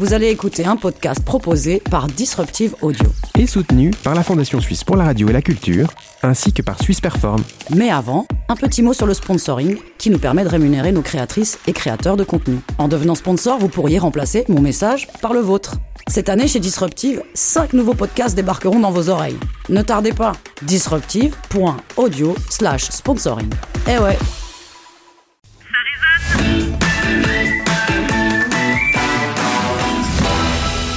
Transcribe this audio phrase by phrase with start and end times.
[0.00, 3.04] Vous allez écouter un podcast proposé par Disruptive Audio.
[3.38, 5.92] Et soutenu par la Fondation Suisse pour la radio et la culture,
[6.22, 7.42] ainsi que par Suisse Perform.
[7.76, 11.58] Mais avant, un petit mot sur le sponsoring qui nous permet de rémunérer nos créatrices
[11.66, 12.60] et créateurs de contenu.
[12.78, 15.74] En devenant sponsor, vous pourriez remplacer mon message par le vôtre.
[16.08, 19.36] Cette année, chez Disruptive, 5 nouveaux podcasts débarqueront dans vos oreilles.
[19.68, 20.32] Ne tardez pas,
[20.62, 23.50] disruptive.audio slash sponsoring.
[23.86, 24.16] Eh ouais,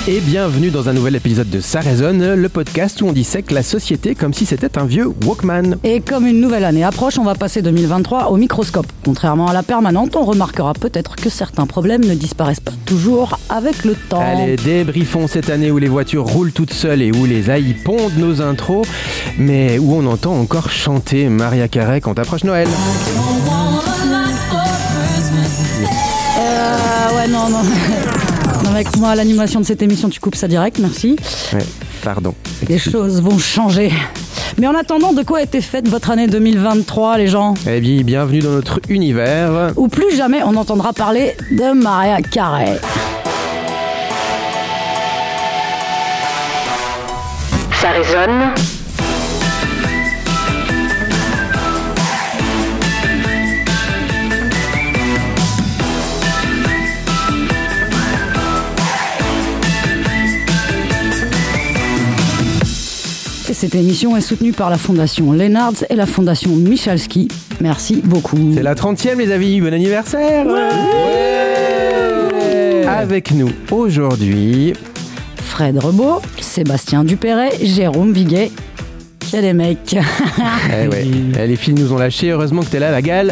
[0.06, 3.64] Et bienvenue dans un nouvel épisode de Ça résonne, le podcast où on dissèque la
[3.64, 5.78] société comme si c'était un vieux Walkman.
[5.86, 8.86] Et comme une nouvelle année approche, on va passer 2023 au microscope.
[9.06, 13.86] Contrairement à la permanente, on remarquera peut-être que certains problèmes ne disparaissent pas toujours avec
[13.86, 14.20] le temps.
[14.20, 18.18] Allez, débriefons cette année où les voitures roulent toutes seules et où les AI pondent
[18.18, 18.86] nos intros,
[19.38, 22.68] mais où on entend encore chanter Maria Carey quand approche Noël.
[26.38, 27.64] Euh, ouais, non, non.
[28.74, 31.16] mec, moi, l'animation de cette émission, tu coupes ça direct, merci.
[31.54, 31.64] Ouais,
[32.04, 32.34] pardon.
[32.68, 33.92] Les choses vont changer.
[34.58, 37.54] Mais en attendant, de quoi a été faite votre année 2023, les gens?
[37.68, 39.74] Eh bien, bienvenue dans notre univers.
[39.76, 42.80] Ou plus jamais on entendra parler de Maria Carey.
[47.80, 48.83] Ça résonne.
[63.64, 67.30] Cette émission est soutenue par la Fondation Lennartz et la Fondation Michalski.
[67.62, 68.52] Merci beaucoup.
[68.54, 69.62] C'est la 30e, les amis.
[69.62, 70.46] Bon anniversaire
[72.90, 74.74] Avec nous aujourd'hui,
[75.38, 78.52] Fred Rebaud, Sébastien Dupéret, Jérôme Viguet.
[79.32, 81.08] Est mecs Eh ouais.
[81.40, 82.32] Eh, les filles nous ont lâchés.
[82.32, 83.32] Heureusement que t'es là, la gale.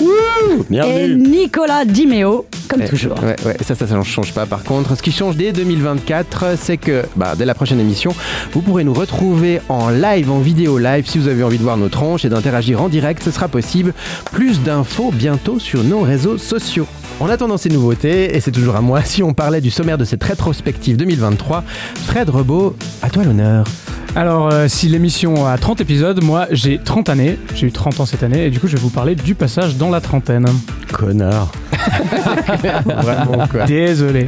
[0.72, 3.22] Et Nicolas Dimeo, comme toujours.
[3.24, 4.46] Ouais, ouais, ça, ça, ça ne change pas.
[4.46, 8.14] Par contre, ce qui change dès 2024, c'est que bah, dès la prochaine émission,
[8.54, 11.08] vous pourrez nous retrouver en live, en vidéo live.
[11.08, 13.94] Si vous avez envie de voir nos tronches et d'interagir en direct, ce sera possible.
[14.32, 16.88] Plus d'infos bientôt sur nos réseaux sociaux.
[17.20, 20.06] En attendant ces nouveautés, et c'est toujours à moi, si on parlait du sommaire de
[20.06, 21.64] cette rétrospective 2023,
[22.08, 23.66] Fred Rebaud, à toi l'honneur.
[24.14, 28.06] Alors, euh, si l'émission a 30 épisodes, moi j'ai 30 années, j'ai eu 30 ans
[28.06, 30.46] cette année, et du coup je vais vous parler du passage dans la trentaine.
[30.92, 31.50] Connard.
[32.86, 33.66] Vraiment, quoi.
[33.66, 34.28] Désolé.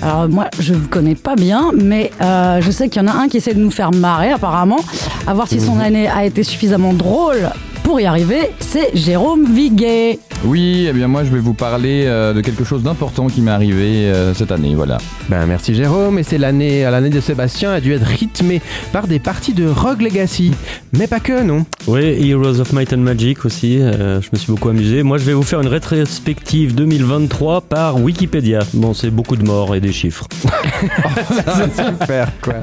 [0.00, 3.12] Alors moi, je vous connais pas bien, mais euh, je sais qu'il y en a
[3.12, 4.78] un qui essaie de nous faire marrer apparemment.
[5.26, 7.50] À voir si son année a été suffisamment drôle
[7.84, 8.50] pour y arriver.
[8.58, 10.18] C'est Jérôme Viguet.
[10.44, 13.50] Oui, eh bien moi je vais vous parler euh, de quelque chose d'important qui m'est
[13.50, 14.98] arrivé euh, cette année, voilà.
[15.28, 18.60] Ben merci Jérôme, et c'est l'année, l'année de Sébastien a dû être rythmée
[18.92, 20.52] par des parties de Rogue Legacy.
[20.92, 24.50] Mais pas que, non Oui, Heroes of Might and Magic aussi, euh, je me suis
[24.50, 25.02] beaucoup amusé.
[25.02, 28.60] Moi je vais vous faire une rétrospective 2023 par Wikipédia.
[28.72, 30.26] Bon, c'est beaucoup de morts et des chiffres.
[32.00, 32.54] Super, quoi.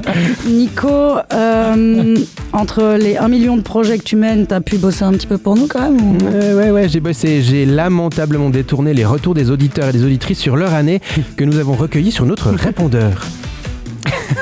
[0.46, 2.16] Nico, euh,
[2.52, 5.38] entre les 1 million de projets que tu mènes, t'as pu bosser un petit peu
[5.38, 7.42] pour nous quand même ou- Ouais, ouais, ouais, j'ai bossé.
[7.42, 11.00] J'ai lamentablement détourné les retours des auditeurs et des auditrices sur leur année
[11.36, 13.12] que nous avons recueillis sur notre répondeur.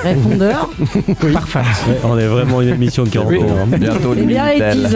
[0.04, 0.70] Répondeur
[1.32, 1.58] Parfait.
[1.88, 3.36] Ouais, on est vraiment une émission de 40 ans.
[3.72, 3.76] hein.
[3.78, 4.44] Bientôt C'est bien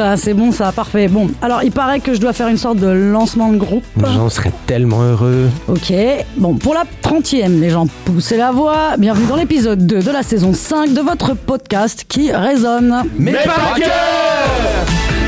[0.01, 1.09] hein, c'est bon ça, parfait.
[1.09, 3.85] Bon, alors il paraît que je dois faire une sorte de lancement de groupe.
[4.15, 5.49] J'en serais tellement heureux.
[5.69, 5.93] Ok,
[6.37, 8.97] bon, pour la 30e, les gens, poussez la voix.
[8.97, 13.03] Bienvenue dans l'épisode 2 de la saison 5 de votre podcast qui résonne.
[13.19, 15.24] Mais, pas que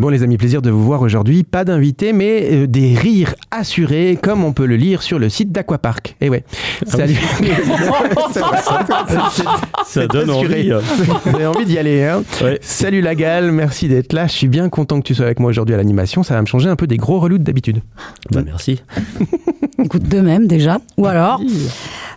[0.00, 1.42] Bon les amis, plaisir de vous voir aujourd'hui.
[1.44, 5.52] Pas d'invités, mais euh, des rires assurés, comme on peut le lire sur le site
[5.52, 6.16] d'Aquapark.
[6.22, 6.42] Eh ouais.
[6.86, 7.18] Salut.
[9.84, 10.72] Ça donne assuré.
[10.72, 10.86] envie.
[11.26, 12.58] Vous avez envie d'y aller, hein Ouais.
[12.62, 14.26] Salut la gale, merci d'être là.
[14.26, 16.22] Je suis bien content que tu sois avec moi aujourd'hui à l'animation.
[16.22, 17.82] Ça va me changer un peu des gros relous d'habitude.
[18.30, 18.80] Bah, merci.
[19.84, 20.78] Écoute, de même déjà.
[20.96, 21.42] Ou alors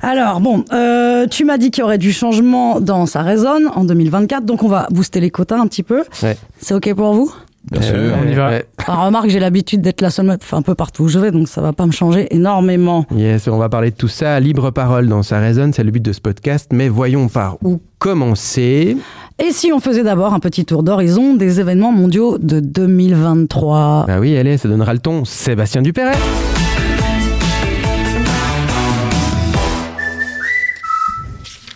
[0.01, 3.83] Alors, bon, euh, tu m'as dit qu'il y aurait du changement dans Ça résonne en
[3.83, 6.05] 2024, donc on va booster les quotas un petit peu.
[6.22, 6.38] Ouais.
[6.61, 7.33] C'est OK pour vous?
[7.72, 7.96] Bien sûr.
[8.22, 8.50] on y va.
[8.50, 8.66] Ouais.
[8.88, 11.47] Alors, remarque, j'ai l'habitude d'être la seule meuf un peu partout où je vais, donc
[11.47, 13.05] ça va pas me changer énormément.
[13.16, 14.40] Yes, on va parler de tout ça.
[14.40, 16.72] Libre parole dans Ça résonne, c'est le but de ce podcast.
[16.73, 18.97] Mais voyons par où commencer.
[19.40, 24.20] Et si on faisait d'abord un petit tour d'horizon des événements mondiaux de 2023 Ah
[24.20, 25.23] oui, allez, ça donnera le ton.
[25.23, 26.17] Sébastien Dupéret.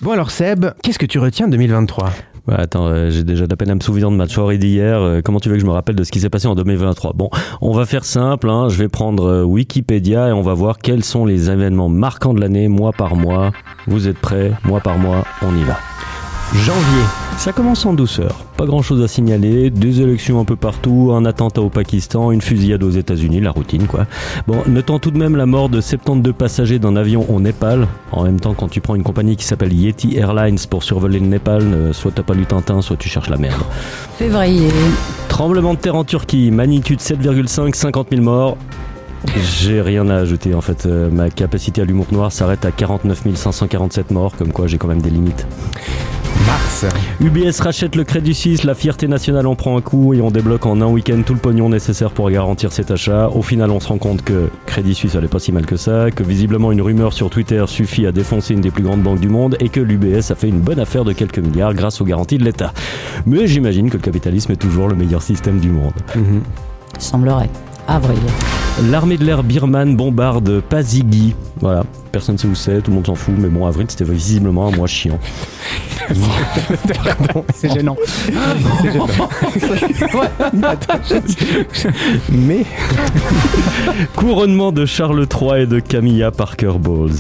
[0.02, 2.12] Bon alors Seb, qu'est-ce que tu retiens de 2023
[2.48, 5.02] Ouais, attends, euh, j'ai déjà de la peine à me souvenir de ma soirée d'hier.
[5.02, 7.12] Euh, comment tu veux que je me rappelle de ce qui s'est passé en 2023
[7.14, 7.30] Bon,
[7.60, 8.50] on va faire simple.
[8.50, 8.70] Hein.
[8.70, 12.40] Je vais prendre euh, Wikipédia et on va voir quels sont les événements marquants de
[12.40, 13.52] l'année, mois par mois.
[13.88, 14.54] Vous êtes prêts?
[14.64, 15.78] Mois par mois, on y va.
[16.54, 17.04] Janvier.
[17.38, 18.36] Ça commence en douceur.
[18.56, 19.70] Pas grand chose à signaler.
[19.70, 23.86] Des élections un peu partout, un attentat au Pakistan, une fusillade aux États-Unis, la routine
[23.86, 24.08] quoi.
[24.48, 27.88] Bon, notant tout de même la mort de 72 passagers d'un avion au Népal.
[28.12, 31.28] En même temps, quand tu prends une compagnie qui s'appelle Yeti Airlines pour survoler le
[31.28, 33.62] Népal, soit t'as pas lu Tintin, soit tu cherches la merde.
[34.18, 34.70] Février.
[35.28, 38.58] Tremblement de terre en Turquie, magnitude 7,5, 50 000 morts.
[39.36, 40.86] J'ai rien à ajouter en fait.
[40.86, 44.88] Euh, ma capacité à l'humour noir s'arrête à 49 547 morts, comme quoi j'ai quand
[44.88, 45.46] même des limites.
[47.22, 50.66] UBS rachète le Crédit Suisse, la fierté nationale en prend un coup et on débloque
[50.66, 53.30] en un week-end tout le pognon nécessaire pour garantir cet achat.
[53.30, 56.12] Au final, on se rend compte que Crédit Suisse allait pas si mal que ça,
[56.12, 59.30] que visiblement une rumeur sur Twitter suffit à défoncer une des plus grandes banques du
[59.30, 62.38] monde et que l'UBS a fait une bonne affaire de quelques milliards grâce aux garanties
[62.38, 62.74] de l'État.
[63.26, 65.94] Mais j'imagine que le capitalisme est toujours le meilleur système du monde.
[66.16, 66.42] Mhm.
[67.00, 67.50] Semblerait.
[67.88, 68.20] Avril.
[68.92, 71.34] L'armée de l'air birmane bombarde Pasigi.
[71.60, 74.68] Voilà, personne sait où c'est, tout le monde s'en fout, mais bon, avril c'était visiblement
[74.68, 75.20] un mois chiant.
[77.54, 77.98] C'est gênant.
[78.82, 79.08] C'est gênant.
[82.32, 82.66] Mais
[84.16, 87.12] Couronnement de Charles III et de Camilla Parker Bowles.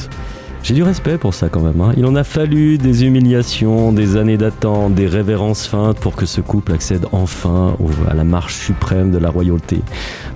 [0.67, 1.79] J'ai du respect pour ça quand même.
[1.79, 1.93] hein.
[1.95, 6.41] Il en a fallu des humiliations, des années d'attente, des révérences feintes pour que ce
[6.41, 9.79] couple accède enfin au- à la marche suprême de la royauté.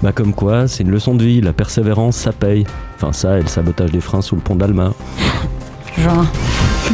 [0.01, 2.65] Bah comme quoi, c'est une leçon de vie, la persévérance ça paye.
[2.95, 4.93] Enfin ça et le sabotage des freins sous le pont d'Alma.
[5.97, 6.25] Juin.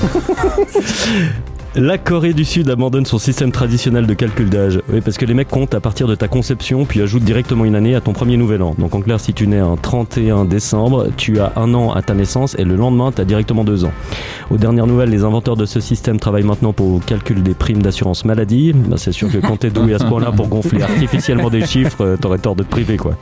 [1.79, 4.81] La Corée du Sud abandonne son système traditionnel de calcul d'âge.
[4.91, 7.75] Oui, parce que les mecs comptent à partir de ta conception, puis ajoutent directement une
[7.75, 8.73] année à ton premier nouvel an.
[8.79, 12.15] Donc en clair, si tu nais un 31 décembre, tu as un an à ta
[12.15, 13.91] naissance et le lendemain, tu as directement deux ans.
[14.49, 17.83] Aux dernières nouvelles, les inventeurs de ce système travaillent maintenant pour le calcul des primes
[17.83, 18.73] d'assurance maladie.
[18.73, 22.03] Bah, c'est sûr que quand t'es doué à ce point-là pour gonfler artificiellement des chiffres,
[22.03, 23.17] euh, t'aurais tort de te priver, quoi.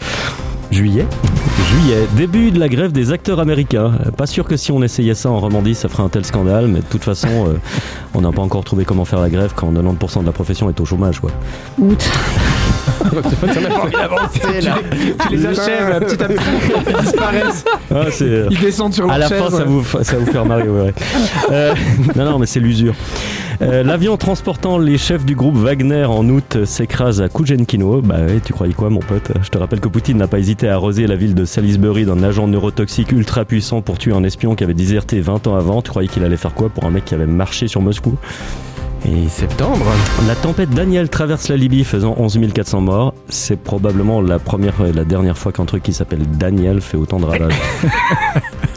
[0.71, 1.05] Juillet.
[1.71, 3.91] Juillet, début de la grève des acteurs américains.
[4.17, 6.79] Pas sûr que si on essayait ça en Romandie, ça ferait un tel scandale, mais
[6.79, 7.53] de toute façon, euh,
[8.13, 10.79] on n'a pas encore trouvé comment faire la grève quand 90% de la profession est
[10.79, 11.31] au chômage, quoi.
[14.61, 14.75] Là.
[15.29, 16.43] Tu les achèves petit à petit,
[16.87, 17.65] ils disparaissent.
[17.93, 19.43] Ah, c'est, euh, Ils descendent sur à leur la chaise.
[19.49, 20.81] fin, ça vous, fa- ça vous faire marrer, ouais.
[20.81, 20.93] ouais.
[21.51, 21.73] Euh,
[22.15, 22.93] non, non, mais c'est l'usure.
[23.61, 28.01] Euh, L'avion transportant les chefs du groupe Wagner en août s'écrase à Kujenkino.
[28.01, 29.31] Bah ouais, tu croyais quoi, mon pote?
[29.41, 32.21] Je te rappelle que Poutine n'a pas hésité à arroser la ville de Salisbury d'un
[32.23, 35.81] agent neurotoxique ultra puissant pour tuer un espion qui avait déserté 20 ans avant.
[35.81, 38.17] Tu croyais qu'il allait faire quoi pour un mec qui avait marché sur Moscou?
[39.07, 39.85] Et septembre?
[40.27, 43.13] La tempête Daniel traverse la Libye faisant 11 400 morts.
[43.29, 47.19] C'est probablement la première et la dernière fois qu'un truc qui s'appelle Daniel fait autant
[47.19, 47.53] de ravages.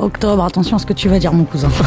[0.00, 0.44] Octobre.
[0.44, 1.68] Attention à ce que tu vas dire, mon cousin.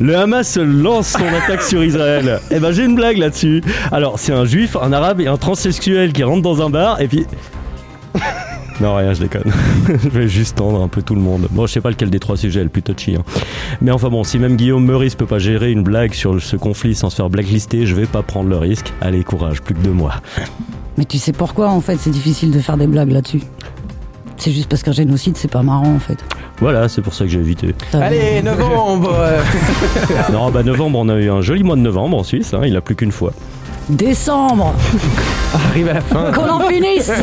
[0.00, 2.40] Le Hamas lance son attaque sur Israël.
[2.50, 3.62] Eh ben j'ai une blague là-dessus.
[3.92, 7.08] Alors c'est un juif, un arabe et un transsexuel qui rentrent dans un bar et
[7.08, 7.26] puis...
[8.80, 9.52] Non rien, je déconne.
[10.02, 11.48] je vais juste tendre un peu tout le monde.
[11.50, 13.14] Bon, je sais pas lequel des trois sujets est le plus touchy.
[13.14, 13.22] hein.
[13.82, 16.94] Mais enfin bon, si même Guillaume Meurice peut pas gérer une blague sur ce conflit
[16.94, 18.90] sans se faire blacklister, je vais pas prendre le risque.
[19.02, 20.14] Allez, courage, plus que deux mois.
[20.96, 23.42] Mais tu sais pourquoi, en fait, c'est difficile de faire des blagues là-dessus?
[24.40, 26.16] C'est juste parce qu'un génocide, c'est pas marrant, en fait.
[26.60, 27.74] Voilà, c'est pour ça que j'ai évité.
[27.92, 29.14] Allez, novembre.
[30.32, 32.74] Non, bah novembre, on a eu un joli mois de novembre en Suisse, hein, il
[32.74, 33.32] a plus qu'une fois.
[33.90, 34.74] Décembre.
[35.54, 36.32] arrive à la fin.
[36.32, 37.10] Qu'on en finisse.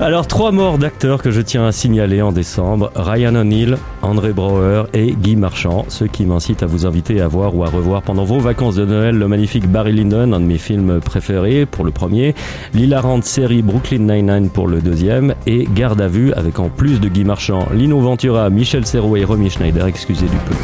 [0.00, 4.84] Alors, trois morts d'acteurs que je tiens à signaler en décembre Ryan O'Neill, André Brouwer
[4.94, 8.24] et Guy Marchand, ceux qui m'incitent à vous inviter à voir ou à revoir pendant
[8.24, 11.90] vos vacances de Noël le magnifique Barry Lyndon, un de mes films préférés pour le
[11.90, 12.34] premier,
[12.74, 17.08] l'hilarante série Brooklyn Nine-Nine pour le deuxième, et Garde à vue avec en plus de
[17.08, 20.54] Guy Marchand, Lino Ventura, Michel Serrault et Romy Schneider, excusez du peu.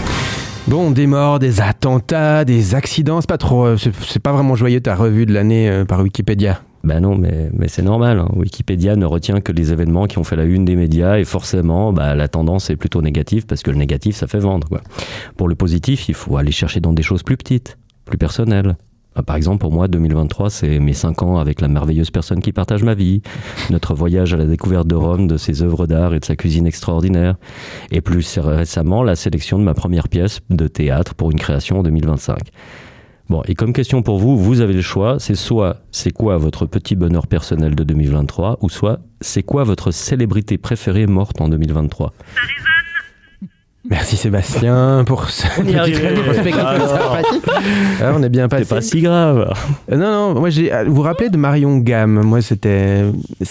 [0.67, 4.81] Bon, des morts, des attentats, des accidents, c'est pas trop, euh, c'est pas vraiment joyeux
[4.81, 6.63] ta revue de l'année euh, par Wikipédia.
[6.85, 8.19] Ben non, mais, mais c'est normal.
[8.19, 8.29] hein.
[8.35, 11.93] Wikipédia ne retient que les événements qui ont fait la une des médias et forcément,
[11.93, 14.69] bah, la tendance est plutôt négative parce que le négatif, ça fait vendre.
[14.69, 14.81] Quoi.
[15.37, 18.77] Pour le positif, il faut aller chercher dans des choses plus petites, plus personnelles.
[19.15, 22.53] Bah, Par exemple, pour moi, 2023, c'est mes 5 ans avec la merveilleuse personne qui
[22.53, 23.23] partage ma vie,
[23.71, 26.67] notre voyage à la découverte de Rome, de ses œuvres d'art et de sa cuisine
[26.67, 27.37] extraordinaire,
[27.91, 31.83] et plus récemment, la sélection de ma première pièce de théâtre pour une création en
[31.83, 32.39] 2025.
[33.31, 36.67] Bon, et comme question pour vous, vous avez le choix, c'est soit c'est quoi votre
[36.67, 42.13] petit bonheur personnel de 2023, ou soit c'est quoi votre célébrité préférée morte en 2023
[43.91, 47.43] Merci Sébastien pour ce On y est petit sympathique.
[48.03, 48.65] Ah, on est bien passé.
[48.65, 49.53] C'est pas si grave.
[49.93, 50.73] Euh, Non, non, moi j'ai.
[50.87, 52.23] Vous vous rappelez de Marion Gamme?
[52.23, 53.05] Moi c'était.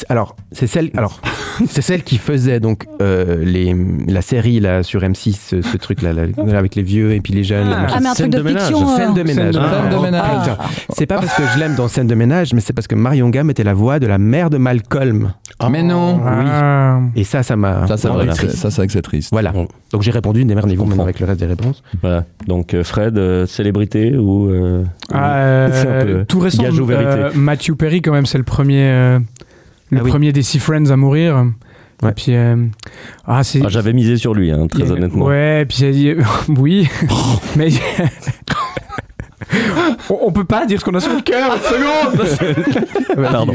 [0.09, 0.89] Alors, c'est celle.
[0.97, 1.19] Alors,
[1.67, 3.75] c'est celle qui faisait donc euh, les,
[4.07, 6.23] la série là sur M6, ce, ce truc là, là,
[6.57, 7.67] avec les vieux et puis les jeunes.
[7.71, 7.81] Ah.
[7.83, 7.87] là.
[7.93, 8.63] Ah, mais un Scène truc de ménage.
[8.67, 9.53] fiction, Scène de ménage.
[9.53, 10.49] Scène de- Ah, de ménage.
[10.95, 13.29] C'est pas parce que je l'aime dans Scène de ménage, mais c'est parce que Marion
[13.29, 15.33] Gamme était la voix de la mère de Malcolm.
[15.69, 16.19] Mais non.
[16.25, 16.99] Ah.
[17.15, 17.85] Et ça, ça m'a.
[17.87, 18.55] Ça, vrai, triste.
[18.57, 19.29] ça, c'est vrai que c'est triste.
[19.31, 19.53] Voilà.
[19.91, 21.83] Donc j'ai répondu, démerdez-vous maintenant avec le reste des réponses.
[22.01, 22.25] Voilà.
[22.47, 26.79] Donc euh, Fred, euh, célébrité ou euh, Ah, euh, C'est un peu tout récent, gage
[26.79, 27.09] aux vérités.
[27.09, 29.19] euh, Matthew Perry quand même, c'est le premier, euh,
[29.89, 30.09] le Ah oui.
[30.09, 31.45] premier des Six Friends à mourir.
[32.01, 32.09] Ouais.
[32.09, 32.55] Et puis, euh,
[33.27, 35.25] ah ah, J'avais misé sur lui, hein, très a- honnêtement.
[35.25, 36.15] Ouais, et puis
[36.57, 36.87] oui,
[37.57, 37.69] mais
[40.09, 41.55] on, on peut pas dire ce qu'on a sur le cœur.
[41.55, 42.75] une seconde.
[43.31, 43.53] Pardon.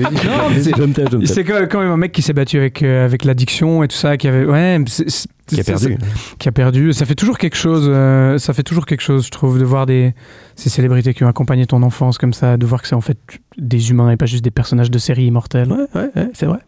[1.27, 4.17] C'est- quand même un mec qui s'est battu avec euh, avec l'addiction et tout ça,
[4.17, 5.97] qui avait ouais, c'est- c'est- Qui a perdu.
[6.39, 6.93] qui a perdu.
[6.93, 7.87] Ça fait toujours quelque chose.
[7.89, 10.13] euh, ça fait toujours quelque chose, je trouve, de voir des
[10.57, 13.19] ces célébrités qui ont accompagné ton enfance comme ça, de voir que c'est en fait
[13.57, 15.71] des humains et pas juste des personnages de série immortels.
[15.73, 16.59] Ouais, ouais, ouais, c'est vrai.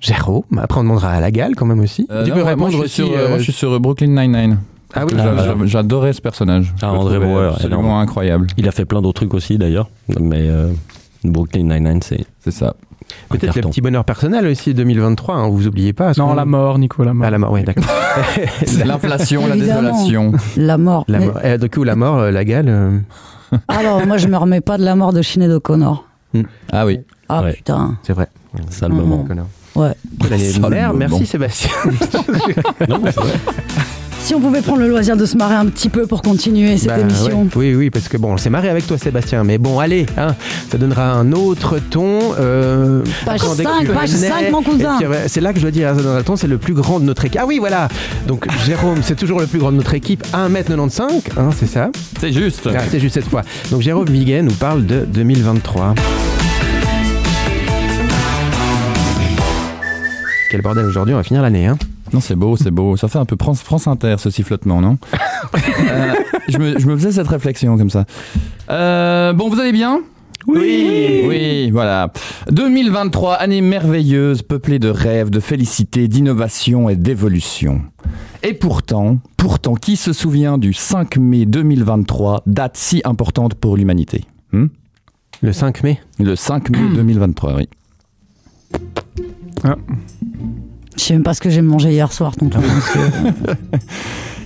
[0.00, 2.06] Jérôme, après on demandera à la gale quand même aussi.
[2.10, 3.10] Euh, tu non, peux répondre moi, je suis aussi.
[3.12, 4.58] sur, euh, moi, je suis sur Brooklyn Nine-Nine.
[4.94, 6.74] Ah oui, Ah, j'a- J'adorais ce personnage.
[6.82, 7.98] Ah, André Bauer, absolument énorme.
[8.00, 8.46] incroyable.
[8.56, 9.90] Il a fait plein d'autres trucs aussi d'ailleurs,
[10.20, 10.70] mais euh,
[11.24, 12.74] Brooklyn Nine-Nine, c'est C'est ça.
[13.30, 16.12] un Peut-être le petit bonheur personnel aussi 2023, hein, vous oubliez pas.
[16.18, 17.26] Non, la mort, Nico, la mort.
[17.26, 17.84] Ah, la mort, oui, d'accord.
[18.84, 20.32] L'inflation, la désolation.
[20.56, 21.04] La mort.
[21.08, 21.38] La Mais- mort.
[21.44, 22.66] Eh, du coup, la mort, euh, la gale.
[22.68, 22.98] euh,
[23.68, 26.04] Alors, moi, je me remets pas de la mort de Sinead O'Connor.
[26.72, 27.00] Ah oui.
[27.30, 27.52] Ah Ouais.
[27.54, 27.96] putain.
[28.02, 28.28] c'est vrai.
[28.70, 29.00] Ça le Mhm.
[29.00, 29.24] moment.
[29.24, 29.46] Connard.
[29.74, 29.92] Ouais.
[30.96, 31.70] Merci Sébastien.
[32.88, 33.32] Non, mais c'est vrai.
[34.28, 36.88] Si on pouvait prendre le loisir de se marrer un petit peu pour continuer cette
[36.90, 37.44] Bah, émission.
[37.44, 37.48] ouais.
[37.56, 39.42] Oui, oui, parce que bon, on s'est marré avec toi, Sébastien.
[39.42, 40.34] Mais bon, allez, hein,
[40.70, 42.34] ça donnera un autre ton.
[42.38, 44.28] euh, Page attendez que 5, tu page nais.
[44.28, 44.98] 5, mon cousin.
[45.28, 47.06] C'est là que je dois dire, ça donnera le ton, c'est le plus grand de
[47.06, 47.40] notre équipe.
[47.42, 47.88] Ah oui, voilà.
[48.26, 51.00] Donc Jérôme, c'est toujours le plus grand de notre équipe, 1m95,
[51.38, 51.88] hein, c'est ça?
[52.20, 52.68] C'est juste.
[52.70, 53.44] Ah, c'est juste cette fois.
[53.70, 55.94] Donc Jérôme Viguet nous parle de 2023.
[60.50, 61.66] Quel bordel aujourd'hui, on va finir l'année.
[61.66, 61.78] Hein.
[62.12, 62.96] Non, c'est beau, c'est beau.
[62.96, 64.98] Ça fait un peu France, France Inter, ce sifflotement, non
[65.90, 66.12] Euh,
[66.48, 68.04] je, me, je me faisais cette réflexion comme ça.
[68.70, 70.00] Euh, bon, vous allez bien?
[70.46, 71.22] Oui.
[71.26, 72.12] Oui, voilà.
[72.50, 77.82] 2023, année merveilleuse, peuplée de rêves, de félicité, d'innovation et d'évolution.
[78.42, 84.24] Et pourtant, pourtant, qui se souvient du 5 mai 2023, date si importante pour l'humanité?
[84.52, 84.66] Hmm?
[85.42, 86.00] Le 5 mai?
[86.18, 87.68] Le 5 mai 2023, oui.
[90.98, 92.58] Je sais même pas ce que j'ai mangé hier soir, tonton.
[92.74, 93.00] monsieur.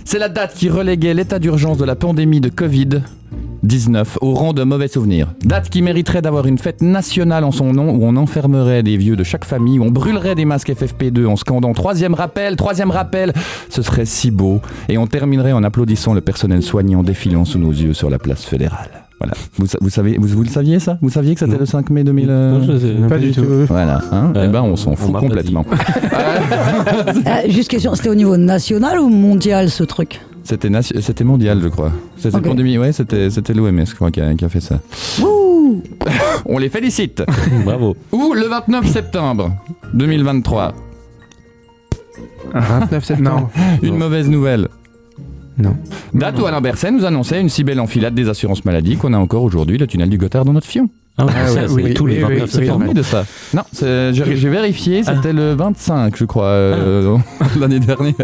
[0.04, 4.62] C'est la date qui reléguait l'état d'urgence de la pandémie de Covid-19 au rang de
[4.62, 5.28] mauvais souvenirs.
[5.42, 9.16] Date qui mériterait d'avoir une fête nationale en son nom où on enfermerait des vieux
[9.16, 13.32] de chaque famille, où on brûlerait des masques FFP2 en scandant troisième rappel, troisième rappel.
[13.70, 14.60] Ce serait si beau.
[14.90, 18.44] Et on terminerait en applaudissant le personnel soignant défilant sous nos yeux sur la place
[18.44, 19.06] fédérale.
[19.22, 19.34] Voilà.
[19.56, 20.98] Vous, vous savez, vous, vous le saviez ça?
[21.00, 22.92] Vous saviez que c'était le 5 mai 2000 euh, Non, je sais.
[23.08, 23.44] Pas du tout.
[23.68, 24.00] Voilà.
[24.10, 24.32] Hein.
[24.34, 25.64] Eh ben, on s'en fout complètement.
[27.26, 30.20] Euh, juste question, c'était au niveau national ou mondial ce truc?
[30.42, 31.92] C'était nation- c'était mondial, je crois.
[32.16, 32.42] C'était Ok.
[32.44, 34.80] pandémie, ouais, c'était c'était l'OMS, je crois, qui a, qui a fait ça.
[35.22, 35.82] Ouh
[36.46, 37.22] On les félicite.
[37.64, 37.96] Bravo.
[38.10, 39.52] Ou le 29 septembre
[39.94, 40.74] 2023,
[42.52, 43.50] 29 septembre.
[43.82, 44.68] une mauvaise nouvelle.
[45.62, 45.76] Non.
[46.14, 49.18] Date où Alain Berset nous annonçait une si belle enfilade des assurances maladie qu'on a
[49.18, 50.88] encore aujourd'hui le tunnel du Gothard dans notre fion.
[51.18, 52.94] Ah, Ah ça, oui, tous oui, les oui, 29 oui, C'est septembre.
[52.94, 53.24] de ça.
[53.54, 53.62] Non,
[54.12, 57.16] j'ai vérifié, c'était le 25, je crois, euh,
[57.60, 58.14] l'année dernière.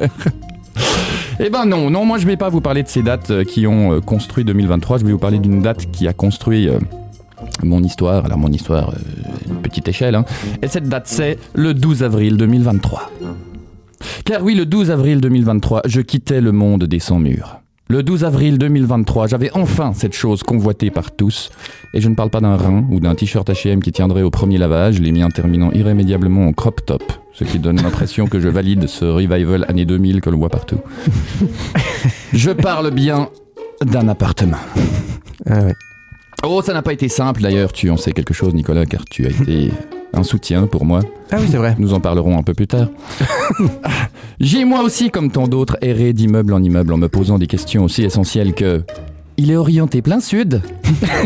[1.41, 3.69] Eh ben non, non, moi je vais pas vous parler de ces dates euh, qui
[3.69, 6.79] ont euh, construit 2023, je vais vous parler d'une date qui a construit euh,
[7.63, 10.25] mon histoire, alors mon histoire, euh, une petite échelle, hein.
[10.63, 13.11] et cette date c'est le 12 avril 2023.
[14.25, 17.61] Car oui, le 12 avril 2023, je quittais le monde des sans-murs.
[17.91, 21.49] Le 12 avril 2023, j'avais enfin cette chose convoitée par tous,
[21.95, 24.59] et je ne parle pas d'un rein ou d'un t-shirt H&M qui tiendrait au premier
[24.59, 27.03] lavage, les miens terminant irrémédiablement en crop top,
[27.33, 30.81] ce qui donne l'impression que je valide ce revival année 2000 que l'on voit partout.
[32.35, 33.31] je parle bien
[33.81, 34.59] d'un appartement.
[35.47, 35.75] Ah ouais.
[36.45, 39.25] Oh, ça n'a pas été simple d'ailleurs, tu en sais quelque chose Nicolas, car tu
[39.25, 39.71] as été
[40.13, 41.01] un soutien pour moi.
[41.31, 41.75] Ah oui, c'est vrai.
[41.79, 42.89] Nous en parlerons un peu plus tard.
[44.41, 47.85] J'ai moi aussi, comme tant d'autres, erré d'immeuble en immeuble en me posant des questions
[47.85, 48.83] aussi essentielles que
[49.37, 50.63] il est orienté plein sud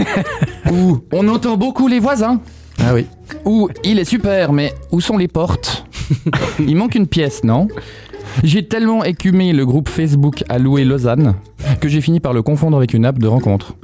[0.71, 2.41] Ou on entend beaucoup les voisins
[2.79, 3.07] Ah oui.
[3.45, 5.87] Ou il est super, mais où sont les portes?
[6.59, 7.69] Il manque une pièce, non?
[8.43, 11.35] J'ai tellement écumé le groupe Facebook à louer Lausanne
[11.81, 13.77] que j'ai fini par le confondre avec une app de rencontre.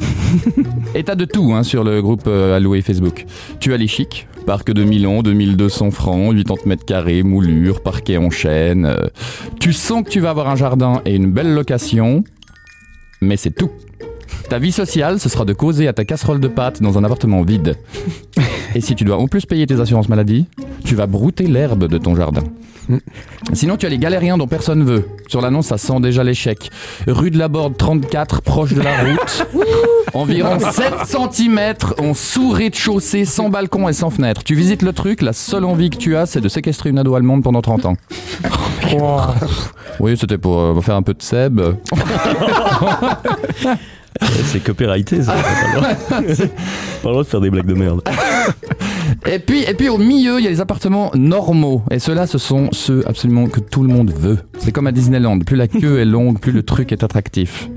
[0.94, 3.24] Et t'as de tout hein, sur le groupe euh, alloué Facebook.
[3.60, 8.30] Tu as les chics, parc de Milan, 2200 francs, 80 mètres carrés, moulure, parquet en
[8.30, 8.86] chêne.
[8.86, 9.06] euh,
[9.60, 12.24] tu sens que tu vas avoir un jardin et une belle location,
[13.20, 13.70] mais c'est tout.
[14.48, 17.42] Ta vie sociale, ce sera de causer à ta casserole de pâtes dans un appartement
[17.42, 17.76] vide.
[18.74, 20.46] Et si tu dois en plus payer tes assurances maladie,
[20.84, 22.42] tu vas brouter l'herbe de ton jardin.
[23.52, 25.06] Sinon, tu as les galériens dont personne veut.
[25.26, 26.70] Sur l'annonce, ça sent déjà l'échec.
[27.06, 29.46] Rue de la Borde 34, proche de la route.
[30.14, 34.42] Environ 7 cm en sous-rez-de-chaussée, sans balcon et sans fenêtre.
[34.42, 37.14] Tu visites le truc, la seule envie que tu as, c'est de séquestrer une ado
[37.14, 37.96] allemande pendant 30 ans.
[40.00, 41.60] Oui, c'était pour euh, faire un peu de seb.
[44.46, 45.34] C'est copyrighté, ça.
[45.34, 46.20] T'as pas
[47.04, 47.22] le droit.
[47.22, 48.02] De faire des blagues de merde.
[49.30, 51.82] Et puis, et puis au milieu, il y a les appartements normaux.
[51.90, 54.38] Et ceux-là, ce sont ceux absolument que tout le monde veut.
[54.58, 55.38] C'est comme à Disneyland.
[55.40, 57.68] Plus la queue est longue, plus le truc est attractif.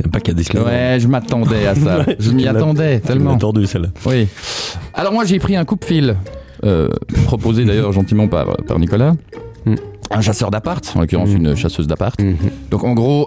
[0.00, 0.66] C'est pas qu'à Disneyland.
[0.66, 2.04] Ouais, je m'attendais à ça.
[2.18, 3.34] Je m'y attendais tellement.
[3.34, 3.88] attendu, celle-là.
[4.06, 4.26] Oui.
[4.94, 6.16] Alors moi, j'ai pris un coupe-fil,
[6.64, 6.88] euh,
[7.26, 9.14] proposé d'ailleurs gentiment par, par Nicolas.
[9.64, 9.74] Mm.
[10.10, 11.36] Un chasseur d'appart, en l'occurrence Mm.
[11.36, 12.20] une chasseuse d'appart.
[12.20, 12.36] Mhm.
[12.70, 13.26] Donc en gros,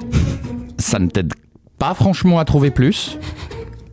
[0.78, 1.34] ça ne t'aide
[1.78, 3.18] pas franchement à trouver plus,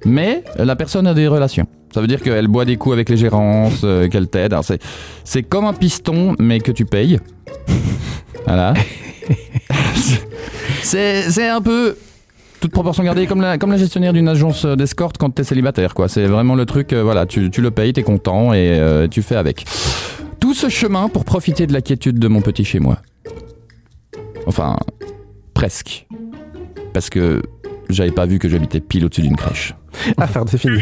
[0.04, 1.66] mais la personne a des relations.
[1.92, 4.52] Ça veut dire qu'elle boit des coups avec les gérances, euh, qu'elle t'aide.
[4.54, 4.80] Alors, C'est,
[5.24, 7.18] c'est comme un piston, mais que tu payes.
[8.46, 8.72] Voilà.
[10.82, 11.96] c'est, c'est un peu
[12.60, 15.94] toute proportion gardée, comme la, comme la gestionnaire d'une agence d'escorte quand t'es célibataire.
[15.94, 16.08] quoi.
[16.08, 19.20] C'est vraiment le truc, euh, voilà, tu, tu le payes, t'es content et euh, tu
[19.20, 19.64] fais avec.
[20.40, 22.98] Tout ce chemin pour profiter de la quiétude de mon petit chez moi.
[24.46, 24.78] Enfin,
[25.54, 26.06] presque.
[26.94, 27.42] Parce que
[27.92, 29.74] j'avais pas vu que j'habitais pile au-dessus d'une crèche.
[30.16, 30.78] Ah, pardon, c'est fini.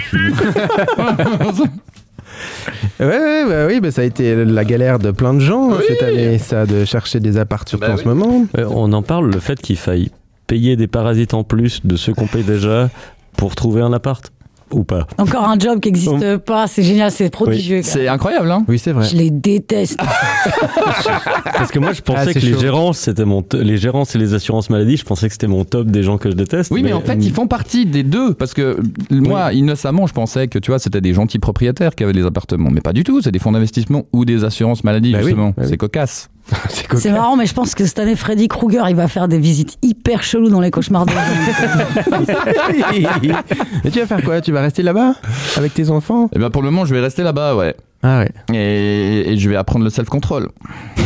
[3.01, 5.79] ouais, ouais, bah oui, bah ça a été la galère de plein de gens hein,
[5.87, 8.03] cette année, ça, de chercher des apparts surtout Bah en oui.
[8.03, 8.47] ce moment.
[8.59, 10.11] Euh, on en parle, le fait qu'il faille
[10.47, 12.91] payer des parasites en plus de ceux qu'on paye déjà
[13.37, 14.33] pour trouver un appart.
[14.73, 15.07] Ou pas.
[15.19, 17.81] Encore un job qui n'existe pas, c'est génial, c'est prodigieux.
[17.83, 19.05] C'est incroyable, hein Oui, c'est vrai.
[19.09, 19.99] Je les déteste.
[21.45, 24.35] Parce que moi, je pensais Ah, que les gérances, c'était mon les gérances et les
[24.35, 26.71] assurances maladie, je pensais que c'était mon top des gens que je déteste.
[26.71, 28.35] Oui, mais, en fait, ils font partie des deux.
[28.35, 32.05] Parce que euh, moi, innocemment, je pensais que tu vois, c'était des gentils propriétaires qui
[32.05, 32.71] avaient des appartements.
[32.71, 33.21] Mais pas du tout.
[33.23, 35.49] C'est des fonds d'investissement ou des assurances maladie, Bah justement.
[35.49, 35.67] bah oui.
[35.69, 36.31] C'est cocasse.
[36.97, 39.77] C'est marrant, mais je pense que cette année, Freddy Krueger, il va faire des visites
[39.83, 41.13] hyper cheloues dans les cauchemars de
[43.85, 44.41] Et tu vas faire quoi?
[44.41, 45.15] Tu vas rester là-bas?
[45.57, 46.29] Avec tes enfants?
[46.35, 47.75] Et ben pour le moment, je vais rester là-bas, ouais.
[48.03, 48.31] Ah ouais.
[48.55, 50.49] Et, et je vais apprendre le self-control.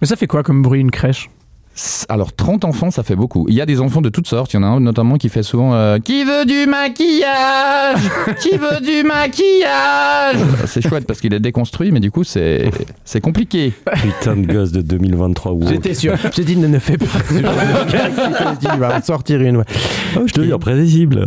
[0.00, 1.30] Mais ça fait quoi comme bruit une crèche?
[2.08, 3.46] alors 30 enfants, ça fait beaucoup.
[3.48, 4.52] Il y a des enfants de toutes sortes.
[4.52, 8.00] Il y en a un notamment qui fait souvent euh, Qui veut du maquillage?
[8.40, 10.36] Qui veut du maquillage?
[10.66, 12.70] C'est chouette parce qu'il est déconstruit, mais du coup c'est
[13.04, 13.72] c'est compliqué.
[14.02, 15.52] Putain de gosse de 2023.
[15.52, 15.68] Wow.
[15.68, 16.14] J'étais sûr.
[16.34, 17.06] J'ai dit ne, ne fais pas.
[17.30, 19.58] dit, il va en sortir une.
[19.58, 19.64] Ouais.
[20.26, 21.26] Je te dis imprévisible.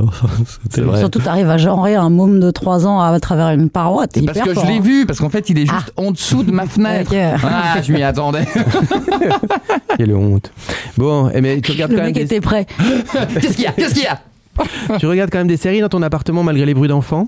[0.98, 4.06] Surtout t'arrives à genrer un môme de 3 ans à travers une paroi.
[4.08, 6.02] Parce que je l'ai vu, parce qu'en fait il est juste ah.
[6.02, 7.14] en dessous de ma fenêtre.
[7.44, 8.46] Ah, je m'y attendais.
[9.98, 10.35] Et le 11.
[10.98, 12.12] Bon, mais tu regardes quand même.
[12.12, 12.42] Des...
[12.42, 12.66] prêt.
[13.42, 13.72] Qu'est-ce qu'il y a?
[13.72, 14.20] Qu'est-ce qu'il y a?
[15.00, 17.28] Tu regardes quand même des séries dans ton appartement malgré les bruits d'enfants?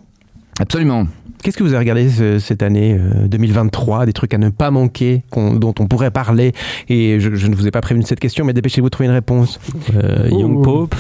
[0.60, 1.08] Absolument.
[1.44, 5.24] Qu'est-ce que vous avez regardé cette année euh, 2023 Des trucs à ne pas manquer,
[5.34, 6.54] dont on pourrait parler?
[6.90, 9.14] Et je, ne vous ai pas prévenu de cette question, mais dépêchez-vous de trouver une
[9.14, 9.60] réponse.
[9.96, 10.62] Euh, Young oh.
[10.62, 10.96] Pope.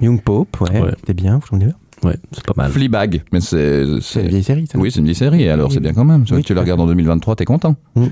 [0.00, 0.80] Young Pope, ouais.
[0.80, 0.90] ouais.
[1.00, 1.74] C'était bien, vous chantez bien?
[2.02, 2.70] Ouais, c'est pas mal.
[2.70, 3.82] Fleabag, mais c'est.
[3.82, 4.64] Une vieille série.
[4.74, 6.24] Oui, c'est une vieille série, alors c'est bien quand même.
[6.30, 7.76] Oui, tu la regardes en 2023, t'es content.
[7.94, 8.06] Mm.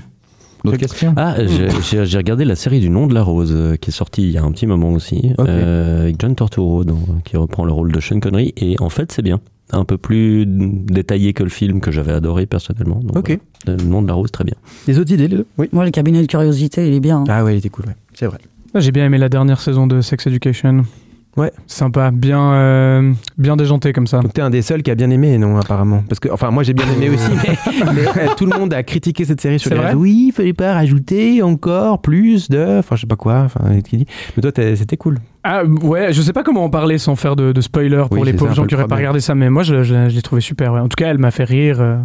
[0.63, 3.89] D'autres questions Ah, j'ai- j'ai regardé la série du nom de la rose euh, qui
[3.89, 7.37] est sortie il y a un petit moment aussi, euh, avec John Turturro dans- qui
[7.37, 9.39] reprend le rôle de Sean Connery et en fait c'est bien,
[9.71, 12.99] un peu plus détaillé que le film que j'avais adoré personnellement.
[13.03, 13.39] Donc, Ok.
[13.65, 13.77] voilà.
[13.81, 14.55] Le nom de la rose très bien.
[14.87, 15.67] Des autres idées, les deux Oui.
[15.71, 17.19] Moi, le cabinet de curiosité, il est bien.
[17.19, 17.23] hein.
[17.29, 17.95] Ah ouais, il était cool, ouais.
[18.13, 18.39] C'est vrai.
[18.75, 20.83] J'ai bien aimé la dernière saison de Sex Education.
[21.37, 21.51] Ouais.
[21.67, 24.19] Sympa, bien, euh, bien déjanté comme ça.
[24.19, 26.03] Donc t'es un des seuls qui a bien aimé, non, apparemment?
[26.09, 29.23] Parce que, enfin, moi j'ai bien aimé aussi, mais, mais, tout le monde a critiqué
[29.23, 29.89] cette série sur C'est les vrai?
[29.91, 29.99] Réseaux.
[30.01, 32.79] Oui, il fallait pas rajouter encore plus de.
[32.79, 33.41] Enfin, je sais pas quoi.
[33.45, 34.05] Enfin, qui dit.
[34.35, 35.19] Mais toi, c'était cool.
[35.43, 38.25] Ah ouais, je sais pas comment en parler sans faire de, de spoiler pour Oui,
[38.25, 40.41] les pauvres gens qui auraient pas regardé ça, mais moi je, je- je l'ai trouvé
[40.41, 40.73] super.
[40.73, 40.79] ouais.
[40.81, 41.79] En tout cas, elle m'a fait rire.
[41.79, 41.97] euh,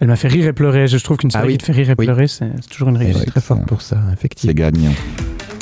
[0.00, 0.86] elle m'a fait rire et pleurer.
[0.88, 1.52] Je trouve qu'une Ah série oui.
[1.54, 2.06] qui te fait rire et Oui.
[2.06, 3.24] pleurer, c'est c'est toujours une Elle réussite.
[3.28, 4.50] est très forte pour ça, effectivement.
[4.50, 4.92] C'est gagnant.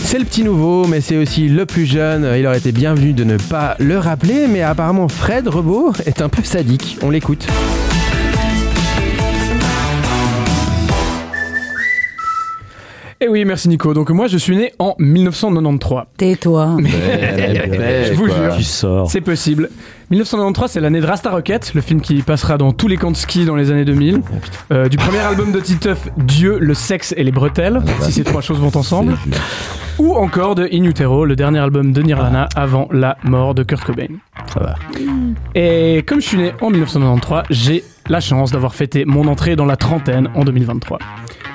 [0.04, 2.30] C'est le petit nouveau, mais c'est aussi le plus jeune.
[2.36, 6.28] Il aurait été bienvenu de ne pas le rappeler, mais apparemment Fred Rebaud est un
[6.28, 6.98] peu sadique.
[7.02, 7.46] On l'écoute.
[13.24, 13.94] Eh oui, merci Nico.
[13.94, 16.06] Donc moi, je suis né en 1993.
[16.16, 16.76] Tais-toi.
[16.82, 19.06] Je vous jure.
[19.08, 19.70] C'est possible.
[20.10, 23.16] 1993, c'est l'année de Rasta Rocket, le film qui passera dans tous les camps de
[23.16, 24.22] ski dans les années 2000.
[24.72, 28.40] Euh, du premier album de Titeuf, Dieu, le sexe et les bretelles, si ces trois
[28.40, 29.16] choses vont ensemble.
[30.00, 33.84] Ou encore de In Utero, le dernier album de Nirvana avant la mort de Kurt
[33.84, 34.08] Cobain.
[34.52, 34.74] Ça va.
[35.54, 39.66] Et comme je suis né en 1993, j'ai la chance d'avoir fêté mon entrée dans
[39.66, 40.98] la trentaine en 2023.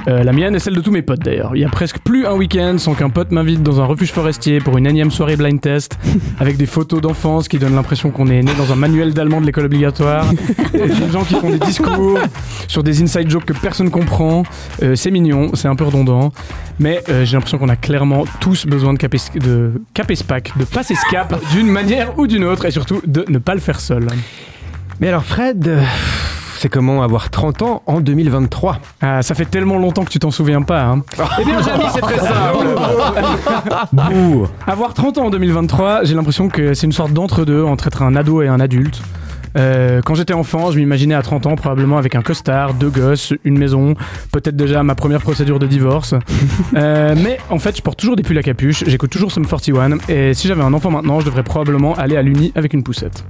[0.08, 1.52] Euh, la mienne et celle de tous mes potes d'ailleurs.
[1.56, 4.60] Il y a presque plus un week-end sans qu'un pote m'invite dans un refuge forestier
[4.60, 5.98] pour une énième soirée blind test
[6.40, 9.46] avec des photos d'enfance qui donnent l'impression qu'on est né dans un manuel d'allemand de
[9.46, 10.26] l'école obligatoire.
[10.74, 12.20] Des gens qui font des discours
[12.68, 14.44] sur des inside jokes que personne comprend.
[14.84, 16.32] Euh, c'est mignon, c'est un peu redondant.
[16.80, 20.54] Mais euh, j'ai l'impression qu'on a clairement tous besoin de caper, de caper ce pack,
[20.58, 23.62] de passer ce cap d'une manière ou d'une autre et surtout de ne pas le
[23.62, 24.08] faire seul.
[25.00, 25.80] Mais alors Fred,
[26.60, 30.32] c'est comment avoir 30 ans en 2023 Ah, ça fait tellement longtemps que tu t'en
[30.32, 30.84] souviens pas.
[30.84, 31.02] Hein.
[31.40, 32.68] Eh bien, Jamy, c'est très simple.
[34.66, 38.16] Avoir 30 ans en 2023, j'ai l'impression que c'est une sorte d'entre-deux entre être un
[38.16, 39.02] ado et un adulte.
[39.56, 43.34] Euh, quand j'étais enfant, je m'imaginais à 30 ans probablement avec un costard, deux gosses,
[43.44, 43.96] une maison,
[44.32, 46.16] peut-être déjà ma première procédure de divorce.
[46.76, 49.98] Euh, mais en fait, je porte toujours des pulls à capuche, j'écoute toujours Sum 41
[50.10, 53.26] et si j'avais un enfant maintenant, je devrais probablement aller à l'uni avec une poussette.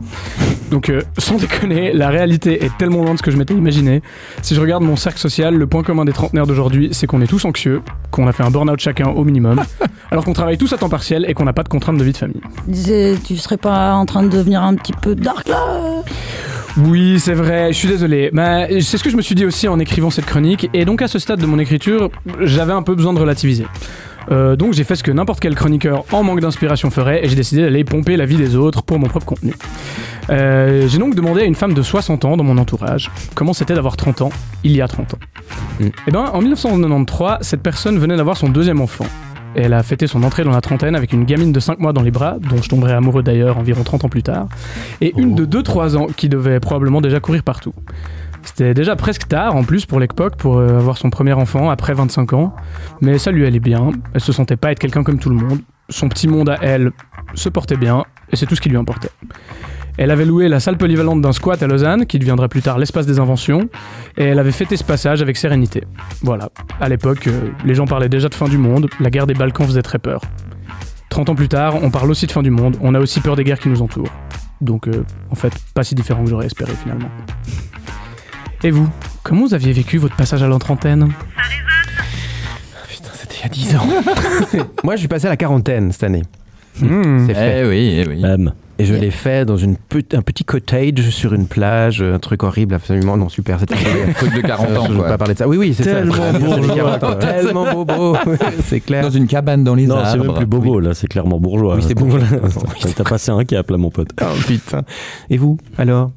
[0.71, 4.01] Donc euh, sans déconner, la réalité est tellement loin de ce que je m'étais imaginé.
[4.41, 7.27] Si je regarde mon cercle social, le point commun des trentenaires d'aujourd'hui, c'est qu'on est
[7.27, 9.62] tous anxieux, qu'on a fait un burn-out chacun au minimum,
[10.12, 12.13] alors qu'on travaille tous à temps partiel et qu'on n'a pas de contraintes de vie
[12.13, 12.41] de famille.
[12.67, 15.63] Disais, tu serais pas en train de devenir un petit peu dark là?
[15.69, 16.01] euh
[16.77, 18.29] Oui, c'est vrai, je suis désolé.
[18.31, 20.69] Bah, c'est ce que je me suis dit aussi en écrivant cette chronique.
[20.73, 22.09] Et donc, à ce stade de mon écriture,
[22.41, 23.65] j'avais un peu besoin de relativiser.
[24.29, 27.35] Euh, donc, j'ai fait ce que n'importe quel chroniqueur en manque d'inspiration ferait et j'ai
[27.35, 29.53] décidé d'aller pomper la vie des autres pour mon propre contenu.
[30.29, 33.73] Euh, j'ai donc demandé à une femme de 60 ans dans mon entourage comment c'était
[33.73, 34.29] d'avoir 30 ans
[34.65, 35.19] il y a 30 ans.
[35.79, 35.85] Mm.
[36.07, 39.05] Et ben, en 1993, cette personne venait d'avoir son deuxième enfant.
[39.57, 41.91] Et elle a fêté son entrée dans la trentaine avec une gamine de 5 mois
[41.91, 44.47] dans les bras, dont je tomberai amoureux d'ailleurs environ 30 ans plus tard,
[45.01, 47.73] et une de 2-3 ans qui devait probablement déjà courir partout.
[48.43, 51.93] C'était déjà presque tard en plus pour l'époque pour euh, avoir son premier enfant après
[51.93, 52.55] 25 ans,
[53.01, 55.59] mais ça lui allait bien, elle se sentait pas être quelqu'un comme tout le monde,
[55.89, 56.91] son petit monde à elle
[57.33, 59.09] se portait bien, et c'est tout ce qui lui importait.
[59.97, 63.07] Elle avait loué la salle polyvalente d'un squat à Lausanne, qui deviendrait plus tard l'espace
[63.07, 63.67] des inventions,
[64.15, 65.83] et elle avait fêté ce passage avec sérénité.
[66.21, 66.49] Voilà.
[66.79, 69.65] À l'époque, euh, les gens parlaient déjà de fin du monde, la guerre des Balkans
[69.65, 70.21] faisait très peur.
[71.10, 73.36] 30 ans plus tard, on parle aussi de fin du monde, on a aussi peur
[73.36, 74.12] des guerres qui nous entourent.
[74.62, 77.10] Donc, euh, en fait, pas si différent que j'aurais espéré finalement.
[78.63, 78.88] Et vous,
[79.23, 81.12] comment vous aviez vécu votre passage à l'entrentaine
[82.88, 84.67] Putain, c'était il y a 10 ans.
[84.83, 86.23] Moi, je suis passé à la quarantaine cette année.
[86.79, 87.25] Hmm.
[87.25, 87.62] C'est fait.
[87.62, 88.21] Eh oui, eh oui.
[88.21, 88.53] Bam.
[88.79, 92.43] Et je l'ai fait dans une pe- un petit cottage sur une plage, un truc
[92.43, 93.59] horrible, absolument non super.
[93.59, 93.75] C'était
[94.15, 95.07] Truc de 40 ans, je veux quoi.
[95.07, 95.47] pas parler de ça.
[95.47, 95.91] Oui, oui, c'est ça.
[95.93, 97.15] Tellement bourgeois, 40 ans, quoi.
[97.15, 98.17] tellement bobo,
[98.65, 99.01] c'est clair.
[99.03, 100.21] Dans une cabane dans les Non, arbres.
[100.21, 101.75] c'est même plus bobo, là, c'est clairement bourgeois.
[101.75, 102.19] Oui, c'est bourgeois.
[102.31, 104.09] Oui, T'as passé un cap, là, mon pote.
[104.21, 104.83] Oh putain.
[105.29, 106.11] Et vous, alors?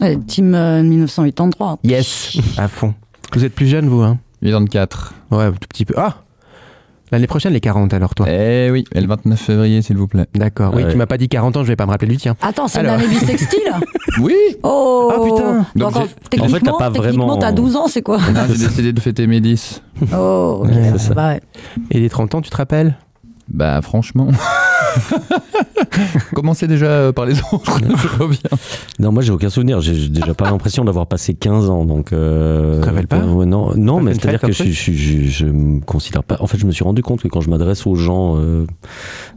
[0.00, 1.78] Ouais, Team euh, 1983.
[1.84, 2.92] Yes, à fond.
[3.34, 4.18] Vous êtes plus jeune, vous, hein?
[4.42, 5.14] 84.
[5.30, 5.94] Ouais, un tout petit peu.
[5.96, 6.16] Ah
[7.12, 10.24] L'année prochaine, les 40 alors, toi Eh oui, et le 29 février, s'il vous plaît.
[10.34, 10.72] D'accord.
[10.74, 10.90] Oui, Ouais.
[10.90, 12.34] tu m'as pas dit 40 ans, je vais pas me rappeler du tien.
[12.40, 12.94] Attends, c'est Alors.
[12.94, 13.58] une année bissextile
[14.20, 15.52] Oui Oh Ah, putain.
[15.54, 18.02] Donc, Donc, en- j'ai- en fait, techniquement, t'as pas techniquement, vraiment- t'as 12 ans, c'est
[18.02, 19.82] quoi Ah, J'ai décidé de fêter mes 10.
[20.16, 20.68] Oh, ok.
[20.70, 21.14] Ouais, c'est ça.
[21.14, 21.40] Bah ouais.
[21.90, 22.96] Et les 30 ans, tu te rappelles?
[23.48, 24.28] Bah franchement.
[26.34, 28.40] Commencez déjà euh, par les autres, je reviens.
[28.98, 29.80] Non, moi, j'ai aucun souvenir.
[29.80, 32.12] J'ai déjà pas l'impression d'avoir passé 15 ans, donc.
[32.12, 33.16] Euh, Tu pas?
[33.18, 36.36] euh, ouais, Non, non Pas mais c'est-à-dire que je, je, je, je me considère pas.
[36.40, 38.66] En fait, je me suis rendu compte que quand je m'adresse aux gens euh,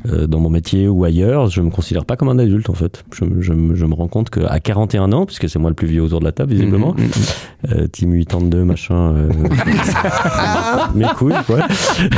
[0.08, 3.04] euh, dans mon métier ou ailleurs, je me considère pas comme un adulte, en fait.
[3.14, 5.88] Je, je, me- je me rends compte qu'à 41 ans, puisque c'est moi le plus
[5.88, 7.74] vieux autour de la table, visiblement, Mhm, mhm.
[7.84, 8.96] euh, Team 82, machin.
[9.16, 9.30] euh,
[10.96, 11.60] mes couilles, quoi.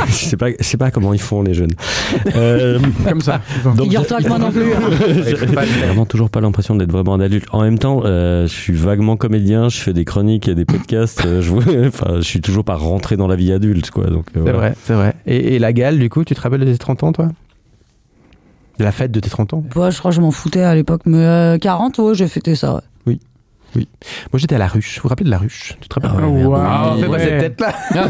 [0.06, 1.70] je sais pas, je sais pas comment ils font les jeunes.
[2.36, 3.40] Euh, Comme ça.
[3.64, 3.88] donc,
[4.22, 4.64] Que moi non plus.
[5.24, 7.46] j'ai vraiment toujours pas l'impression d'être vraiment un adulte.
[7.52, 11.24] En même temps, euh, je suis vaguement comédien, je fais des chroniques et des podcasts.
[11.26, 11.52] euh, je,
[11.88, 14.06] enfin, je suis toujours pas rentré dans la vie adulte, quoi.
[14.06, 14.58] Donc, euh, C'est voilà.
[14.58, 15.14] vrai, c'est vrai.
[15.26, 17.28] Et, et la gale, du coup, tu te rappelles de tes 30 ans, toi?
[18.78, 19.64] De la fête de tes 30 ans?
[19.74, 22.54] Ouais, je crois que je m'en foutais à l'époque, mais euh, 40, ouais, j'ai fêté
[22.54, 22.74] ça.
[22.74, 22.80] ouais.
[24.32, 24.96] Moi, j'étais à la ruche.
[24.96, 25.74] Vous vous rappelez de la ruche?
[25.80, 26.10] Tu te rappelles?
[26.14, 26.46] Ah Oh, ouais, merde.
[26.50, 26.56] wow.
[26.58, 27.18] Ah, fais pas Ouais.
[27.20, 28.08] cette tête-là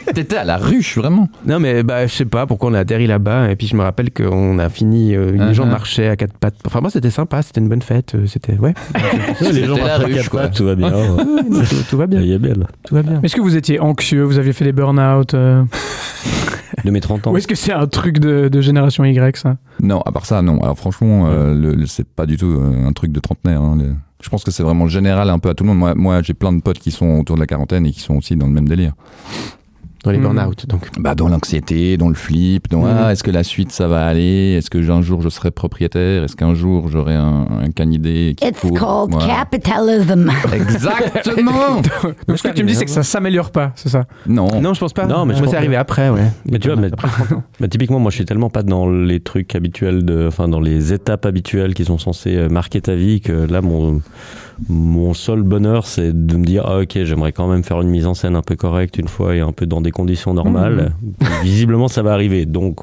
[0.14, 1.28] T'étais à la ruche, vraiment.
[1.46, 3.50] Non, mais bah, je sais pas pourquoi on a atterri là-bas.
[3.50, 5.14] Et puis, je me rappelle qu'on a fini.
[5.14, 5.52] euh, les Uh-huh.
[5.52, 6.56] gens marchaient à quatre pattes.
[6.66, 7.42] Enfin, moi, c'était sympa.
[7.42, 8.14] C'était une bonne fête.
[8.14, 8.56] euh, C'était.
[8.58, 8.74] Ouais.
[9.40, 10.40] Les gens C'était la marchent à ruche, quatre quoi.
[10.42, 10.90] pattes, tout va bien.
[10.90, 12.20] tout, tout va bien.
[12.20, 12.66] Il est belle.
[12.86, 13.20] Tout va bien.
[13.22, 14.22] Est-ce que vous étiez anxieux?
[14.22, 15.62] Vous aviez fait des burn-out euh,
[16.84, 17.32] De mes 30 ans.
[17.32, 19.56] Ou est-ce que c'est un truc de, de génération Y, ça?
[19.82, 20.60] Non, à part ça, non.
[20.62, 23.60] Alors franchement, euh, le- le- c'est pas du tout euh, un truc de trentenaire.
[23.60, 25.78] hein, le- Je pense que c'est vraiment général un peu à tout le monde.
[25.78, 28.16] Moi, moi j'ai plein de potes qui sont autour de la quarantaine et qui sont
[28.16, 28.94] aussi dans le même délire.
[30.08, 30.34] Dans les Mhm.
[30.34, 30.66] burn-out.
[30.66, 32.96] Donc, Bah, dans l'anxiété, dans le flip, dans Mhm.
[32.98, 34.54] ah, est-ce que la suite ça va aller?
[34.58, 36.24] Est-ce que un jour je serai propriétaire?
[36.24, 38.78] Est-ce qu'un jour j'aurai un, un canidé qui It's court?
[38.78, 39.26] called Voilà.
[39.44, 40.30] capitalism.
[40.52, 41.82] Exactement
[42.28, 44.04] Donc, ce que tu me dis, c'est que ça s'améliore pas, c'est ça?
[44.26, 44.48] Non.
[44.60, 45.06] non, je pense pas.
[45.06, 45.80] Non, mais pense c'est arrivé pas.
[45.80, 46.30] après, ouais.
[46.50, 46.90] Mais tu vois, mais,
[47.60, 50.92] mais typiquement, moi, je suis tellement pas dans les trucs habituels, de, enfin, dans les
[50.92, 54.00] étapes habituelles qui sont censées euh, marquer ta vie, que là, mon,
[54.68, 58.06] mon seul bonheur, c'est de me dire, ah, ok, j'aimerais quand même faire une mise
[58.06, 60.92] en scène un peu correcte une fois et un peu dans des conditions normales.
[61.42, 62.80] Visiblement, ça va arriver, donc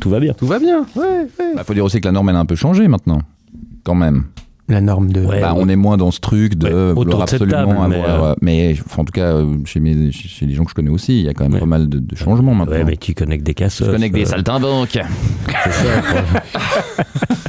[0.00, 0.32] tout va bien.
[0.32, 0.86] Tout va bien.
[0.96, 1.02] Ouais,
[1.38, 1.54] ouais.
[1.56, 3.20] Bah, faut dire aussi que la norme elle a un peu changé maintenant.
[3.84, 4.24] Quand même.
[4.68, 5.20] La norme de.
[5.24, 5.40] Ouais.
[5.40, 8.24] Bah, on est moins dans ce truc de Ouais, vouloir absolument table, mais, avoir.
[8.24, 10.74] euh, euh, Mais, enfin, en tout cas, euh, chez, mes, chez les gens que je
[10.76, 11.58] connais aussi, il y a quand même Ouais.
[11.60, 12.76] pas mal de, de changements maintenant.
[12.76, 14.90] Ouais, mais tu connectes des je connais que des saltimbanques.
[14.92, 17.44] c'est ça, quoi.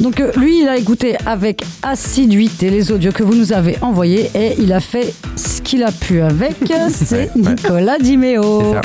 [0.00, 4.30] Donc euh, lui, il a écouté avec assiduité les audios que vous nous avez envoyés
[4.34, 6.56] et il a fait ce qu'il a pu avec.
[6.90, 8.62] C'est Nicolas Dimeo.
[8.62, 8.80] C'est ça.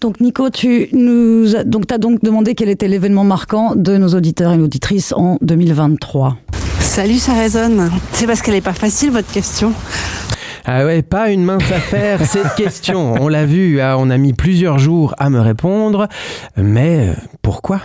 [0.00, 4.14] Donc Nico, tu nous as, donc t'as donc demandé quel était l'événement marquant de nos
[4.14, 6.36] auditeurs et auditrices en 2023.
[6.80, 7.90] Salut, ça résonne.
[8.12, 9.72] C'est parce qu'elle est pas facile votre question.
[10.70, 13.14] Ah ouais, pas une mince affaire cette question.
[13.18, 16.08] On l'a vu, ah, on a mis plusieurs jours à me répondre.
[16.58, 17.80] Mais euh, pourquoi?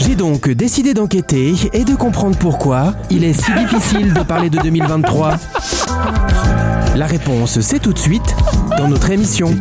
[0.00, 4.58] J'ai donc décidé d'enquêter et de comprendre pourquoi il est si difficile de parler de
[4.58, 5.36] 2023.
[6.96, 8.34] La réponse, c'est tout de suite
[8.76, 9.54] dans notre émission.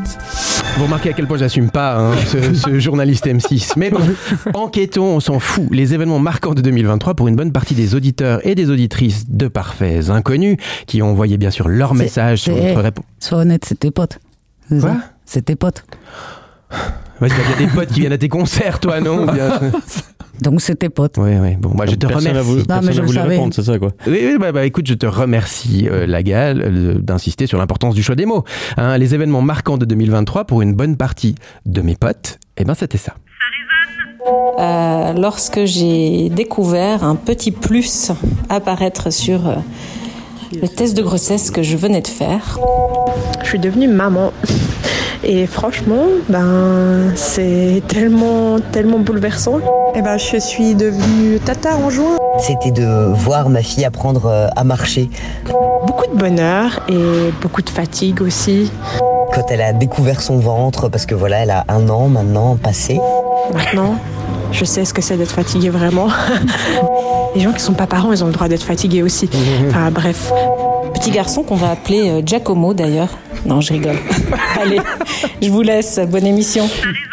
[0.78, 3.74] Vous remarquez à quel point j'assume pas hein, ce, ce journaliste M6.
[3.78, 4.00] Mais bon,
[4.54, 5.68] enquêtons, on s'en fout.
[5.72, 9.48] Les événements marquants de 2023 pour une bonne partie des auditeurs et des auditrices de
[9.48, 13.06] parfaits inconnus qui ont envoyé bien sûr leur message sur notre réponse.
[13.20, 14.20] Sois honnête, c'est tes potes.
[14.70, 15.84] C'est Quoi C'est tes potes.
[17.22, 19.26] Il y a des potes qui viennent à tes concerts, toi, non?
[20.42, 21.18] Donc c'est tes potes.
[21.18, 21.56] Oui, oui.
[21.58, 22.42] Bon, moi, je te remercie.
[22.42, 23.92] voulu, Non, mais personne je le répondre, c'est ça, quoi.
[24.08, 28.04] Oui, oui, bah, bah, écoute, je te remercie, euh, Lagal, euh, d'insister sur l'importance du
[28.04, 28.44] choix des mots.
[28.78, 32.74] Hein, les événements marquants de 2023 pour une bonne partie de mes potes, eh ben
[32.74, 33.14] c'était ça.
[34.60, 38.12] Euh, lorsque j'ai découvert un petit plus
[38.50, 39.56] apparaître sur euh,
[40.62, 42.60] le test de grossesse que je venais de faire.
[43.42, 44.34] Je suis devenue maman.
[45.24, 49.60] Et franchement, ben, c'est tellement, tellement bouleversant.
[49.96, 52.18] Et ben, je suis devenue tata en juin.
[52.40, 55.10] C'était de voir ma fille apprendre euh, à marcher.
[55.86, 58.72] Beaucoup de bonheur et beaucoup de fatigue aussi.
[59.34, 63.00] Quand elle a découvert son ventre, parce que voilà, elle a un an maintenant passé.
[63.54, 63.96] Maintenant,
[64.52, 66.08] je sais ce que c'est d'être fatigué vraiment.
[67.36, 69.30] Les gens qui sont pas parents, ils ont le droit d'être fatigués aussi.
[69.68, 70.32] Enfin, bref.
[71.00, 73.18] Petit garçon qu'on va appeler euh, Giacomo d'ailleurs.
[73.46, 73.96] Non, je rigole.
[74.62, 74.80] Allez,
[75.42, 75.98] je vous laisse.
[76.10, 76.70] Bonne émission.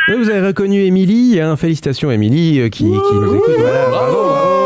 [0.09, 3.55] Vous avez reconnu Émilie, hein, félicitations Émilie euh, qui, qui nous écoute.
[3.59, 4.66] Voilà, bravo,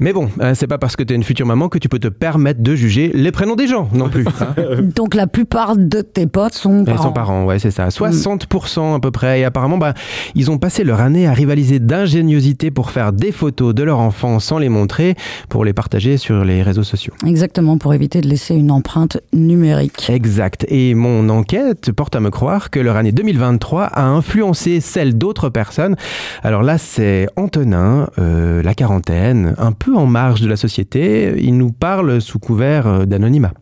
[0.00, 1.98] Mais bon, euh, c'est pas parce que tu es une future maman que tu peux
[1.98, 4.24] te permettre de juger les prénoms des gens non plus.
[4.26, 4.54] hein.
[4.94, 7.02] Donc la plupart de tes potes sont Ils parents.
[7.04, 7.88] sont parents, ouais, c'est ça.
[7.88, 9.40] 60% à peu près.
[9.40, 9.94] Et apparemment, bah,
[10.34, 14.38] ils ont passé leur année à rivaliser d'ingéniosité pour faire des photos de leurs enfants
[14.38, 15.14] sans les montrer,
[15.48, 17.12] pour les partager sur les réseaux sociaux.
[17.26, 20.08] Exactement, pour éviter de laisser une empreinte numérique.
[20.10, 20.66] Exact.
[20.68, 25.48] Et mon enquête porte à me croire que leur année 2023 a influencé celle d'autres
[25.48, 25.96] personnes.
[26.42, 31.34] Alors là, c'est Antonin, euh, la quarantaine, un peu en marge de la société.
[31.38, 33.52] Il nous parle sous couvert euh, d'anonymat.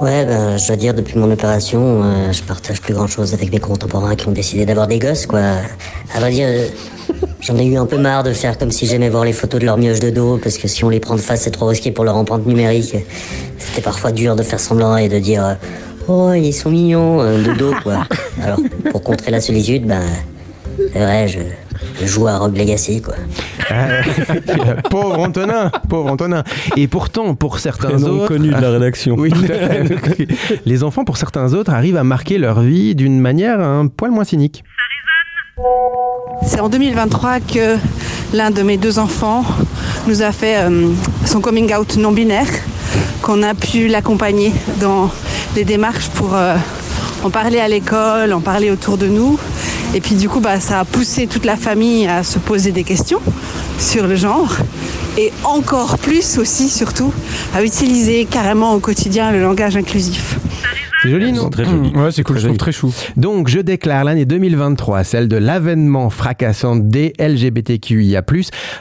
[0.00, 3.52] Ouais, ben, je dois dire, depuis mon opération, euh, je partage plus grand chose avec
[3.52, 5.40] mes contemporains qui ont décidé d'avoir des gosses, quoi.
[6.14, 6.66] À vrai dire, euh,
[7.40, 9.66] j'en ai eu un peu marre de faire comme si j'aimais voir les photos de
[9.66, 11.90] leur mioche de dos, parce que si on les prend de face, c'est trop risqué
[11.90, 12.96] pour leur empreinte numérique.
[13.58, 15.58] C'était parfois dur de faire semblant et de dire,
[16.08, 18.06] oh, ils sont mignons, de dos, quoi.
[18.42, 20.02] Alors, pour contrer la solitude, ben,
[20.92, 21.40] c'est vrai, je,
[22.00, 23.14] je joue à Rogue Legacy, quoi.
[23.70, 24.02] Euh,
[24.90, 26.44] pauvre Antonin, pauvre Antonin.
[26.76, 29.16] Et pourtant, pour certains Prénom autres, connu de la rédaction.
[29.20, 30.28] Oui, tout à fait.
[30.64, 34.24] les enfants, pour certains autres, arrivent à marquer leur vie d'une manière un poil moins
[34.24, 34.64] cynique.
[36.46, 37.76] C'est en 2023 que
[38.32, 39.44] l'un de mes deux enfants
[40.06, 40.88] nous a fait euh,
[41.26, 42.48] son coming out non binaire,
[43.20, 45.10] qu'on a pu l'accompagner dans
[45.54, 46.56] les démarches pour euh,
[47.22, 49.38] en parler à l'école, en parler autour de nous.
[49.94, 52.84] Et puis du coup, bah, ça a poussé toute la famille à se poser des
[52.84, 53.20] questions
[53.78, 54.54] sur le genre.
[55.18, 57.12] Et encore plus aussi, surtout,
[57.54, 60.36] à utiliser carrément au quotidien le langage inclusif.
[61.02, 61.90] C'est joli, non Très joli.
[61.94, 62.92] Ouais, c'est cool, je trouve très chou.
[63.16, 68.22] Donc, je déclare l'année 2023, celle de l'avènement fracassant des LGBTQIA+,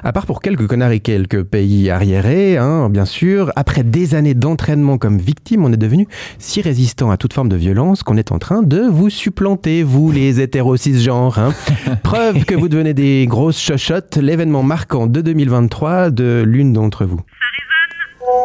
[0.04, 3.54] à part pour quelques connards et quelques pays arriérés, hein, bien sûr.
[3.56, 6.08] Après des années d'entraînement comme victime, on est devenu
[6.40, 10.12] si résistant à toute forme de violence qu'on est en train de vous supplanter, vous
[10.12, 11.40] les hétéros cisgenres.
[11.40, 11.54] Hein.
[12.04, 17.22] Preuve que vous devenez des grosses chochottes, l'événement marquant de 2023 de l'une d'entre vous.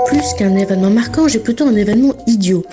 [0.07, 2.65] plus qu'un événement marquant, j'ai plutôt un événement idiot.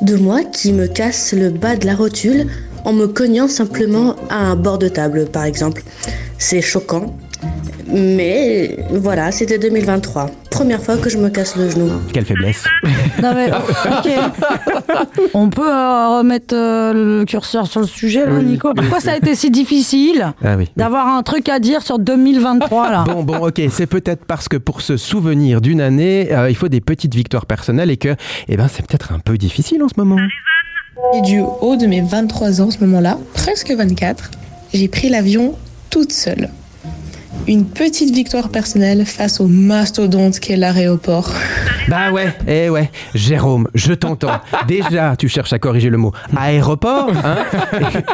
[0.00, 2.46] De moi qui me casse le bas de la rotule
[2.84, 5.82] en me cognant simplement à un bord de table, par exemple.
[6.38, 7.14] C'est choquant.
[7.92, 10.30] Mais voilà, c'était 2023.
[10.50, 11.90] Première fois que je me casse le genou.
[12.12, 12.64] Quelle faiblesse.
[13.22, 14.10] Non mais, ok.
[15.34, 19.16] On peut euh, remettre euh, le curseur sur le sujet, là, Nico Pourquoi ça a
[19.16, 20.68] été si difficile Ah oui.
[20.76, 24.56] d'avoir un truc à dire sur 2023, là Bon, bon, ok, c'est peut-être parce que
[24.56, 28.14] pour se souvenir d'une année, euh, il faut des petites victoires personnelles et que,
[28.48, 30.16] eh ben, c'est peut-être un peu difficile en ce moment.
[31.14, 34.30] Et du haut de mes 23 ans, ce moment-là, presque 24,
[34.72, 35.54] j'ai pris l'avion
[35.90, 36.50] toute seule.
[37.48, 41.30] Une petite victoire personnelle face au mastodonte qu'est l'aéroport.
[41.88, 42.90] Bah ouais, eh ouais.
[43.14, 44.40] Jérôme, je t'entends.
[44.68, 47.38] Déjà, tu cherches à corriger le mot aéroport, hein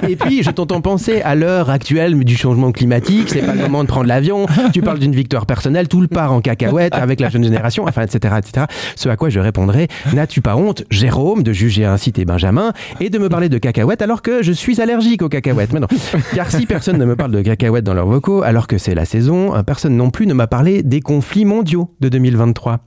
[0.08, 3.82] et, puis, je t'entends penser à l'heure actuelle du changement climatique, c'est pas le moment
[3.82, 4.46] de prendre l'avion.
[4.72, 8.02] Tu parles d'une victoire personnelle, tout le part en cacahuète avec la jeune génération, enfin,
[8.02, 8.66] etc., etc.
[8.94, 13.10] Ce à quoi je répondrai, n'as-tu pas honte, Jérôme, de juger ainsi tes Benjamins et
[13.10, 15.72] de me parler de cacahuètes alors que je suis allergique aux cacahuètes?
[15.72, 15.88] Mais non.
[16.34, 19.04] Car si personne ne me parle de cacahuètes dans leurs vocaux, alors que c'est la
[19.16, 22.80] saison, personne non plus ne m'a parlé des conflits mondiaux de 2023.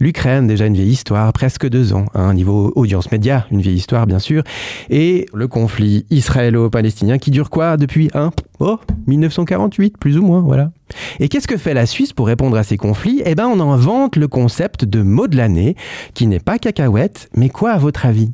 [0.00, 3.76] L'Ukraine, déjà une vieille histoire, presque deux ans, à un niveau audience média, une vieille
[3.76, 4.42] histoire bien sûr,
[4.90, 10.72] et le conflit israélo-palestinien qui dure quoi depuis un oh 1948 plus ou moins, voilà.
[11.20, 13.22] Et qu'est-ce que fait la Suisse pour répondre à ces conflits?
[13.24, 15.76] Eh ben, on invente le concept de mot de l'année,
[16.14, 18.32] qui n'est pas cacahuète, mais quoi à votre avis?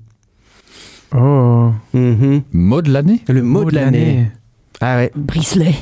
[1.14, 1.72] Oh.
[1.92, 3.20] Mot de l'année?
[3.28, 4.30] Le mot, de l'année.
[4.80, 5.12] Ah ouais.
[5.14, 5.74] Bricelet.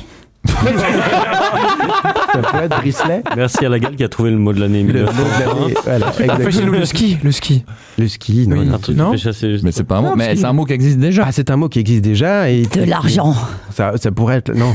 [0.45, 3.23] Ça peut être Bricelet.
[3.35, 4.83] Merci à la gale qui a trouvé le mot de l'année.
[4.83, 5.73] Le mot de l'année.
[5.83, 6.49] Voilà, exactement.
[6.51, 7.63] Chez nous, le ski, le ski.
[7.97, 8.57] Le ski, non.
[8.57, 8.65] Oui.
[8.67, 8.73] non.
[8.75, 9.57] Un truc Non qui fait chasser.
[9.63, 11.23] Mais c'est pas un mot, Non, mais parce c'est que- un mot qui existe déjà.
[11.27, 13.35] Ah, c'est un mot qui existe déjà et De l'argent.
[13.71, 14.73] ça, ça pourrait être non.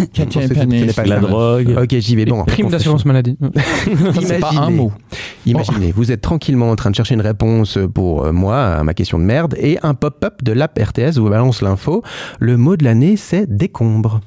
[0.95, 1.77] Pas La drogue.
[1.83, 2.25] Ok, j'y vais.
[2.27, 3.37] Bon, Prime d'assurance maladie.
[4.23, 4.93] C'est pas un Imaginez- mot.
[5.47, 8.93] Imaginez, vous êtes tranquillement en train de chercher une réponse pour euh, moi à ma
[8.95, 12.03] question de merde et un pop-up de l'app RTS vous balance l'info.
[12.39, 14.21] Le mot de l'année, c'est décombre.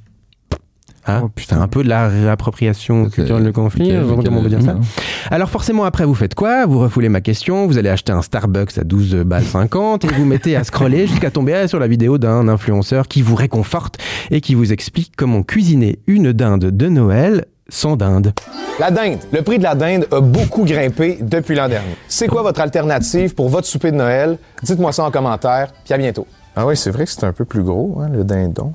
[1.06, 4.50] Ah, Oh, c'est un peu de la réappropriation culturelle de conflit, Quel- comment on peut
[4.50, 6.66] dire ça quel- Alors forcément, après, vous faites quoi?
[6.66, 10.26] Vous refoulez ma question, vous allez acheter un Starbucks à 12 balles 50 et vous
[10.26, 13.98] mettez à scroller jusqu'à tomber sur la vidéo d'un influenceur qui vous réconforte
[14.30, 18.34] et qui vous explique comment cuisiner une dinde de Noël sans dinde.
[18.80, 19.20] La dinde.
[19.32, 21.96] Le prix de la dinde a beaucoup grimpé depuis l'an dernier.
[22.08, 24.38] C'est quoi votre alternative pour votre souper de Noël?
[24.64, 26.28] Dites-moi ça en commentaire, puis à bientôt.
[26.56, 28.74] Ah oui, c'est vrai que c'est un peu plus gros, hein, le dindon.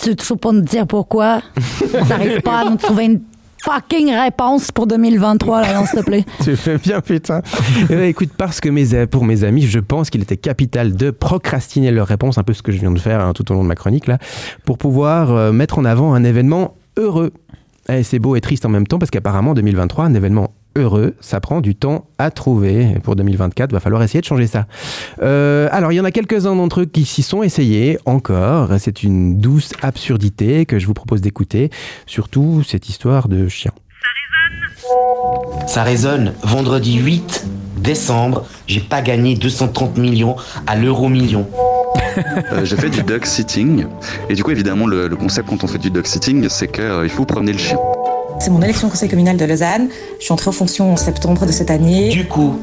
[0.00, 1.42] Tu veux toujours pas nous dire pourquoi
[2.08, 3.20] T'arrives pas à nous trouver une
[3.66, 6.24] fucking réponse pour 2023, là, s'il te plaît.
[6.44, 7.42] Tu fais bien, putain.
[7.90, 11.90] Eh ben, écoute, parce que pour mes amis, je pense qu'il était capital de procrastiner
[11.90, 13.68] leur réponse, un peu ce que je viens de faire hein, tout au long de
[13.68, 14.18] ma chronique, là,
[14.64, 17.32] pour pouvoir euh, mettre en avant un événement heureux.
[17.88, 21.40] Et c'est beau et triste en même temps, parce qu'apparemment, 2023, un événement heureux, ça
[21.40, 22.92] prend du temps à trouver.
[22.96, 24.66] Et pour 2024, va falloir essayer de changer ça.
[25.22, 28.70] Euh, alors, il y en a quelques-uns d'entre eux qui s'y sont essayés encore.
[28.78, 31.70] C'est une douce absurdité que je vous propose d'écouter.
[32.06, 33.72] Surtout cette histoire de chien.
[35.66, 36.34] Ça résonne.
[36.42, 37.46] Vendredi 8
[37.78, 40.36] décembre, j'ai pas gagné 230 millions
[40.66, 41.48] à l'euro million.
[42.52, 43.84] Euh, j'ai fait du dog sitting
[44.30, 47.10] et du coup évidemment le, le concept quand on fait du dog sitting c'est qu'il
[47.10, 47.78] faut promener le chien.
[48.38, 49.88] C'est mon élection au conseil communal de Lausanne.
[50.18, 52.10] Je suis entrée en fonction en septembre de cette année.
[52.10, 52.58] Du coup,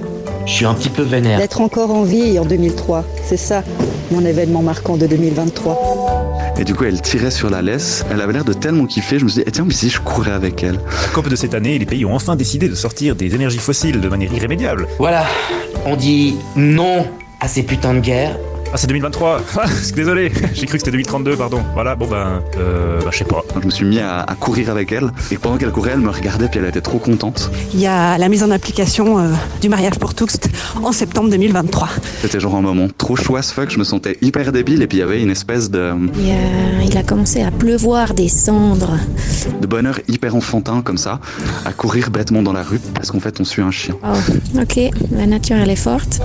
[0.45, 1.39] je suis un petit peu vénère.
[1.39, 3.63] D'être encore en vie en 2003, c'est ça
[4.11, 6.53] mon événement marquant de 2023.
[6.59, 9.23] Et du coup elle tirait sur la laisse, elle avait l'air de tellement kiffer, je
[9.23, 10.75] me suis dit eh, tiens mais si je courais avec elle.
[10.75, 13.99] La COP de cette année, les pays ont enfin décidé de sortir des énergies fossiles
[13.99, 14.87] de manière irrémédiable.
[14.99, 15.25] Voilà,
[15.85, 17.07] on dit non
[17.39, 18.37] à ces putains de guerres.
[18.75, 21.61] Ah c'est 2023 Ah, Désolé, j'ai cru que c'était 2032, pardon.
[21.75, 23.43] Voilà, bon ben, euh, bah, je sais pas.
[23.61, 26.09] Je me suis mis à, à courir avec elle et pendant qu'elle courait elle me
[26.09, 27.51] regardait puis elle était trop contente.
[27.73, 29.27] Il y a la mise en application euh,
[29.61, 30.37] du mariage pour tous
[30.81, 31.87] en septembre 2023.
[32.23, 34.97] C'était genre un moment trop chou as fuck, je me sentais hyper débile et puis
[34.97, 38.97] il y avait une espèce de, Il a, il a commencé à pleuvoir des cendres.
[39.61, 41.19] de bonheur hyper enfantin comme ça,
[41.65, 43.95] à courir bêtement dans la rue parce qu'en fait on suit un chien.
[44.03, 44.79] Oh, ok,
[45.11, 46.19] la nature elle est forte.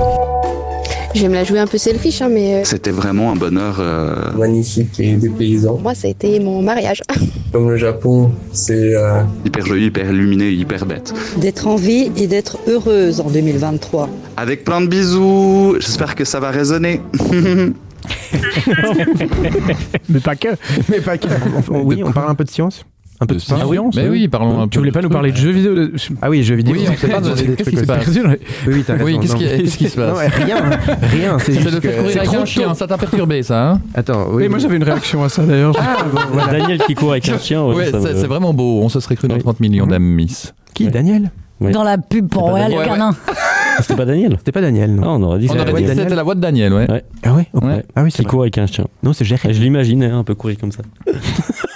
[1.14, 5.00] J'aime la jouer un peu selfish, hein, mais euh, C'était vraiment un bonheur euh, magnifique
[5.00, 5.78] et dépaysant.
[5.82, 7.02] moi, ça a été mon mariage.
[7.52, 11.12] Comme le Japon, c'est euh, hyper joyeux, hyper illuminé, hyper bête.
[11.38, 14.08] D'être en vie et d'être heureuse en 2023.
[14.36, 17.00] Avec plein de bisous, j'espère que ça va résonner.
[20.08, 20.48] Mais pas que.
[20.88, 21.28] Mais pas que.
[21.70, 22.84] On- oui, on parle un peu de science
[23.20, 23.62] un peu de, science
[23.96, 25.92] Mais oui, parlons un peu Tu voulais de pas nous parler de jeux vidéo de-
[26.22, 26.74] Ah oui, jeux vidéo.
[26.76, 28.36] Oui, de- qu'est-ce qui se passe Oui,
[28.68, 30.56] oui, t'as Oui, raison, qu'est-ce qui- se passe Non, rien,
[31.02, 31.38] rien.
[31.38, 32.96] C'est C'est juste le fait de que courir c'est avec trop un chien, ça t'a
[32.96, 34.48] perturbé ça, hein Attends, oui.
[34.48, 35.74] Moi j'avais une réaction à ça d'ailleurs.
[35.78, 36.50] Ah.
[36.52, 37.64] Daniel qui court avec un chien.
[37.64, 40.54] ouais, c'est me- c'est vraiment beau, on se serait cru dans 30 millions d'âmes Miss.
[40.74, 42.84] Qui, Daniel Dans la pub pour Royal Ouais, ouais.
[42.84, 43.16] Canin.
[43.80, 45.02] C'était pas Daniel C'était pas Daniel, non.
[45.04, 46.04] Ah, on aurait dit On que aurait dit que Daniel.
[46.04, 46.86] c'était la voix de Daniel, ouais.
[47.24, 47.46] Ah ouais.
[47.96, 48.86] Ah oui, Qui court avec un chien.
[49.02, 49.54] Non, c'est Jérémy.
[49.54, 50.82] Je l'imaginais un peu courir comme ça.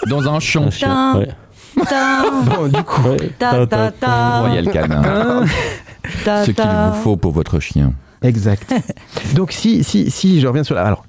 [0.09, 0.65] Dans un champ.
[0.67, 1.29] Un chien, ouais.
[1.77, 3.31] Bon, du coup, Ouais.
[3.39, 5.45] ta, ta, ta, Royal Canin.
[6.25, 7.93] ta, Ce qu'il vous faut pour votre chien.
[8.23, 8.75] exact.
[9.35, 10.85] Donc, si, si, si je reviens sur la.
[10.85, 11.05] Alors,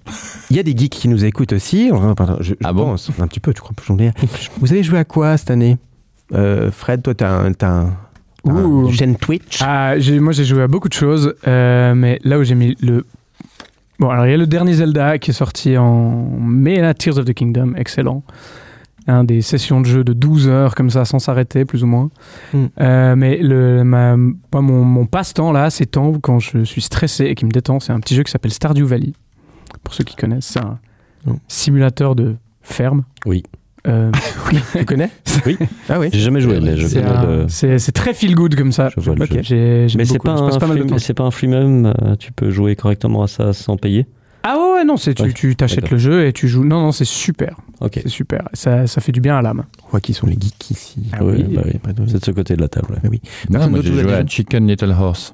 [0.50, 1.90] il y a des geeks qui nous écoutent aussi.
[1.92, 4.12] Enfin, Je, je Ah bon pense, un petit peu, tu crois, j'en ai.
[4.60, 5.78] Vous avez joué à quoi cette année?
[6.34, 7.94] Euh, Fred, toi, t'as un, t'as un,
[8.46, 8.88] Ouh.
[8.88, 9.60] une chaîne Twitch?
[9.62, 12.76] Ah, j'ai- moi j'ai joué à beaucoup de choses, euh, mais là où j'ai mis
[12.82, 13.06] le.
[14.00, 17.18] Bon, alors il y a le dernier Zelda qui est sorti en mai, là, Tears
[17.20, 18.24] of the Kingdom, excellent.
[19.08, 22.10] Un des sessions de jeu de 12 heures comme ça, sans s'arrêter, plus ou moins.
[22.54, 22.66] Hmm.
[22.80, 27.26] Euh, mais le, ma- moi, mon, mon passe-temps là, ces temps quand je suis stressé
[27.26, 29.12] et qui me détend, c'est un petit jeu qui s'appelle Stardew Valley.
[29.84, 30.80] Pour ceux qui connaissent, c'est un
[31.26, 31.38] Non.
[31.50, 33.04] simulateur de ferme.
[33.26, 33.44] Oui.
[33.88, 34.10] Euh,
[34.78, 35.10] Tu connais?
[35.46, 35.58] Oui.
[35.90, 36.08] Ah oui.
[36.14, 37.46] J'ai jamais joué, mais je c'est connais un- le.
[37.50, 38.90] c'est c'est très feel good comme ça.
[38.96, 39.34] Je vois le Ok.
[39.34, 39.42] jeu.
[39.42, 40.98] J'ai- j'aime Mais c'est pas, pas mal de free- temps.
[41.00, 44.06] c'est pas un freemium, euh, tu peux jouer correctement à ça sans payer?
[44.46, 45.34] Ah ouais, ouais, non, c'est tu, Ouais.
[45.34, 46.64] tu t'achètes le jeu et tu joues.
[46.66, 47.56] Non, non, c'est super.
[47.80, 48.00] Ok.
[48.04, 48.50] C'est super.
[48.54, 49.64] Ça, ça fait du bien à l'âme.
[49.86, 51.04] On voit qui sont les geeks ici.
[51.14, 51.56] Ah oui, oui.
[51.56, 51.80] bah oui.
[52.08, 53.00] C'est de ce côté de la table.
[53.04, 53.22] Ah oui.
[53.50, 55.34] Non, moi j'ai joué à Chicken Little Horse.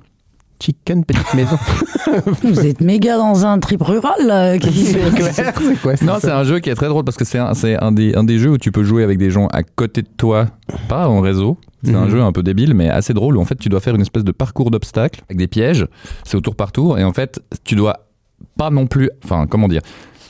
[0.62, 1.58] Chicken Petite Maison.
[2.44, 4.58] Vous êtes méga dans un trip rural, là.
[4.60, 7.24] qui- c'est clair, c'est quoi Non, c'est un jeu qui est très drôle parce que
[7.24, 9.48] c'est un, c'est un, des, un des jeux où tu peux jouer avec des gens
[9.48, 10.48] à côté de toi,
[10.90, 11.58] pas en réseau.
[11.84, 12.12] C'est un Mhm.
[12.12, 14.26] jeu un peu débile, mais assez drôle où en fait tu dois faire une espèce
[14.26, 15.88] de parcours d'obstacles avec des pièges.
[16.26, 18.09] C'est au tour par tour et en fait tu dois
[18.58, 19.10] pas non plus.
[19.24, 19.82] Enfin, comment dire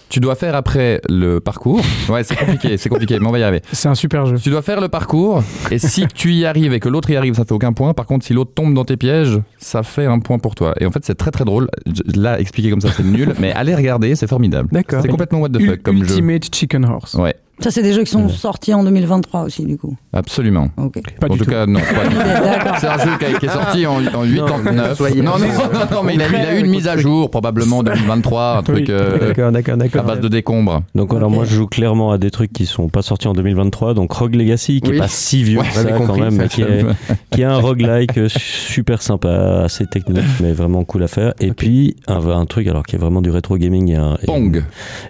[0.10, 1.82] Tu dois faire après le parcours.
[2.10, 3.62] Ouais, c'est compliqué, c'est compliqué, mais on va y arriver.
[3.72, 4.38] C'est un super jeu.
[4.38, 7.36] Tu dois faire le parcours et si tu y arrives et que l'autre y arrive,
[7.36, 7.94] ça fait aucun point.
[7.94, 10.74] Par contre, si l'autre tombe dans tes pièges, ça fait un point pour toi.
[10.80, 11.70] Et en fait, c'est très très drôle.
[12.16, 14.70] Là, expliqué comme ça, c'est nul, mais allez regarder, c'est formidable.
[14.72, 15.02] D'accord.
[15.02, 16.16] C'est complètement what the fuck comme jeu.
[16.16, 17.14] Ultimate Chicken Horse.
[17.14, 19.96] Ouais, Ça, c'est des jeux qui sont sortis en 2023 aussi, du coup.
[20.14, 20.70] absolument.
[20.78, 21.02] Ok.
[21.20, 21.52] Pas en du tout, tout.
[21.52, 21.80] cas, non.
[22.80, 24.98] C'est un jeu qui, est sorti en, en 89.
[24.98, 27.30] soyez- non, non, non, non, mais il a, il a eu une mise à jour,
[27.30, 28.86] probablement en 2023, un truc Oui.
[28.90, 30.82] euh, D'accord, d'accord, à base de décombres.
[30.96, 31.22] Donc Ok.
[31.30, 33.94] moi je joue clairement à des trucs qui sont pas sortis en 2023.
[33.94, 34.96] Donc Rogue Legacy, qui Oui.
[34.96, 36.86] est pas si vieux Ouais, que ça quand même, mais qui est,
[37.32, 41.34] qui est un roguelike euh, super sympa, assez technique, mais vraiment cool à faire.
[41.40, 44.26] Et puis un, un truc alors qui est vraiment du rétro gaming et, un- et
[44.26, 44.64] Pong.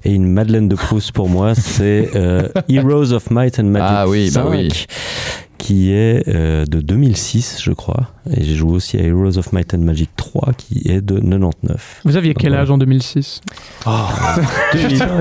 [0.04, 3.88] une, et une Madeleine de Proust pour moi, c'est euh, Heroes of Might and Magic
[3.90, 4.70] Ah oui, bah 5, oui.
[5.60, 8.07] Qui est euh, de 2006, je crois.
[8.32, 12.01] Et j'ai joué aussi à Heroes of Might and Magic 3, qui est de 99.
[12.05, 13.41] Vous aviez quel âge en 2006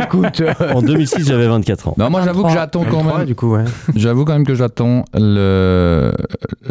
[0.03, 0.43] Écoute,
[0.75, 1.95] En 2006, j'avais 24 ans.
[1.99, 2.51] Non, moi j'avoue que 23.
[2.63, 3.27] j'attends quand 23, même.
[3.27, 3.65] du coup, ouais.
[3.95, 6.13] J'avoue quand même que j'attends le,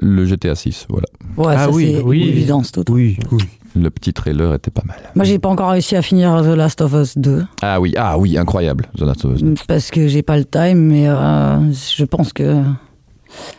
[0.01, 0.87] le GTA 6.
[0.89, 1.07] Voilà.
[1.37, 2.21] Ouais, Ah ça, oui, c'est oui.
[2.21, 2.89] une évidence toute.
[2.89, 3.43] Oui, oui.
[3.75, 4.97] Le petit trailer était pas mal.
[5.13, 8.17] Moi, j'ai pas encore réussi à finir The Last of Us 2 Ah oui, ah
[8.17, 8.85] oui, incroyable.
[8.97, 9.43] The Last of Us.
[9.67, 12.63] parce que j'ai pas le time, mais euh, je pense que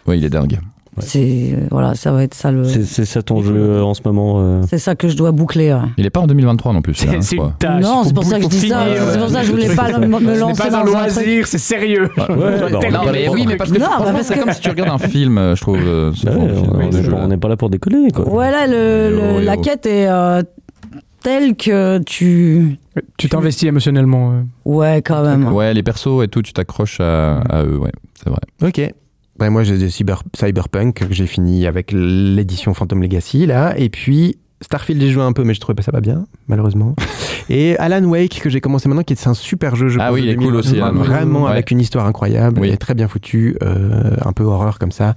[0.07, 0.59] Oui, il est dingue.
[1.01, 2.64] c'est euh, voilà, ça va être ça le.
[2.64, 5.31] C'est c'est ça ton jeu euh, en ce moment euh, C'est ça que je dois
[5.33, 5.72] boucler.
[5.72, 5.81] ouais.
[5.97, 6.95] Il est pas en 2023 non plus.
[7.07, 7.83] hein, C'est tâche.
[7.83, 8.85] non, c'est pour ça que je dis ça.
[9.12, 11.47] C'est pour ça que je voulais pas me Ce lancer n'est pas dans un loisir,
[11.47, 12.11] c'est sérieux.
[12.18, 14.91] Ouais, Non, mais oui, parce que Non, franchement, parce c'est que- comme si tu regardes
[14.91, 15.79] un film, je trouve.
[16.14, 18.29] ce film, on n'est pas là pour décoller, quoi.
[18.29, 20.09] Ouais, là, le, Yo, le- la quête est
[21.22, 22.76] telle que tu.
[23.16, 24.43] Tu t'investis émotionnellement.
[24.64, 25.53] Ouais, quand même.
[25.53, 28.41] Ouais, les persos et tout, tu t'accroches à, à eux, ouais, c'est vrai.
[28.62, 28.93] Ok.
[29.39, 33.78] Ben, moi, j'ai des cyber, Cyberpunk que j'ai fini avec l'édition Phantom Legacy, là.
[33.78, 36.94] Et puis, Starfield, j'ai joué un peu, mais je trouvais pas ça va bien, malheureusement.
[37.50, 40.22] Et Alan Wake, que j'ai commencé maintenant, qui est un super jeu, je Ah oui,
[40.24, 40.59] il est cool 2023,
[40.98, 41.09] aussi.
[41.09, 41.50] Vraiment, Ouais.
[41.52, 42.68] avec une histoire incroyable, Oui.
[42.70, 45.14] et très bien foutu, euh, un peu horreur comme ça.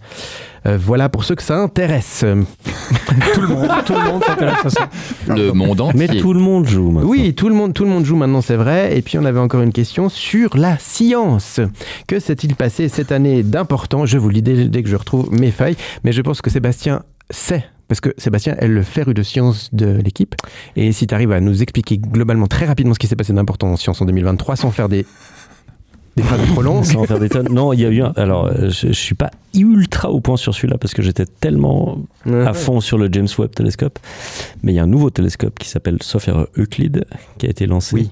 [0.68, 2.24] Euh, voilà pour ceux que ça intéresse.
[3.34, 4.90] Tout le monde, tout le monde s'intéresse à ça.
[5.28, 6.08] Le monde entier.
[6.08, 7.10] Mais tout le monde joue maintenant.
[7.10, 8.96] Oui, tout le monde, tout le monde joue maintenant, c'est vrai.
[8.96, 11.60] Et puis on avait encore une question sur la science.
[12.08, 14.06] Que s'est-il passé cette année d'important?
[14.06, 16.50] Je vous le dis dès, dès que je retrouve mes feuilles, mais je pense que
[16.52, 17.66] Sébastien sait.
[17.92, 20.34] Parce que Sébastien est le féru de sciences de l'équipe.
[20.78, 23.68] Et si tu arrives à nous expliquer globalement très rapidement ce qui s'est passé d'important
[23.68, 25.06] en sciences en 2023 sans faire des,
[26.16, 26.86] des phrases trop longues.
[26.86, 27.50] Sans faire des tonnes.
[27.52, 28.14] Non, il y a eu un.
[28.16, 31.98] Alors, euh, je, je suis pas ultra au point sur celui-là parce que j'étais tellement
[32.26, 34.00] à fond sur le James Webb télescope.
[34.64, 37.04] Mais il y a un nouveau télescope qui s'appelle Sophia Euclid
[37.40, 38.10] qui a été lancé Oui.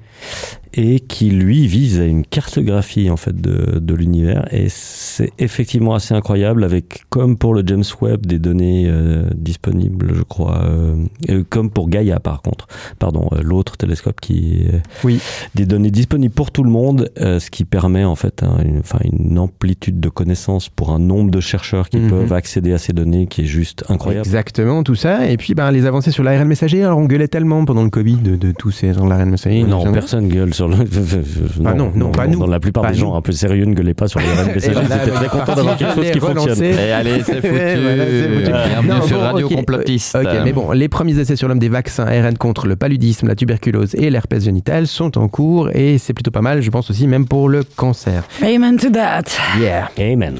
[0.73, 5.95] Et qui lui vise à une cartographie en fait de, de l'univers et c'est effectivement
[5.95, 10.95] assez incroyable avec comme pour le James Webb des données euh, disponibles, je crois, euh,
[11.29, 12.67] euh, comme pour Gaia par contre.
[12.99, 15.19] Pardon, euh, l'autre télescope qui euh, Oui.
[15.55, 18.79] des données disponibles pour tout le monde, euh, ce qui permet en fait un- une,
[18.79, 22.09] enfin, une amplitude de connaissances pour un nombre de chercheurs qui Mhm.
[22.09, 24.25] peuvent accéder à ces données qui est juste incroyable.
[24.27, 25.27] Exactement, tout ça.
[25.29, 26.83] Et puis ben, les avancées sur l'ARN messager.
[26.83, 29.63] Alors on gueulait tellement pendant le Covid de, de tous ces gens de l'ARN messager.
[29.63, 30.75] Non, personne gueule sur le.
[31.65, 32.39] Ah non, non, pas nous.
[32.39, 34.67] Dans la plupart Pas des gens un peu sérieux ne gueulaient pas sur les RNPC.
[34.67, 36.63] Et Ils étaient le très contents d'avoir quelque chose qui fonctionne.
[36.63, 37.47] Et allez, c'est foutu.
[37.49, 38.51] Voilà, c'est foutu.
[38.83, 40.15] Bienvenue sur bon, Radio Complotiste.
[40.15, 43.35] Ok, mais bon, les premiers essais sur l'homme des vaccins ARN contre le paludisme, la
[43.35, 47.07] tuberculose et l'herpès génital sont en cours et c'est plutôt pas mal, je pense aussi,
[47.07, 48.23] même pour le cancer.
[48.41, 49.23] Amen to that.
[49.59, 49.89] Yeah.
[49.97, 50.35] Amen.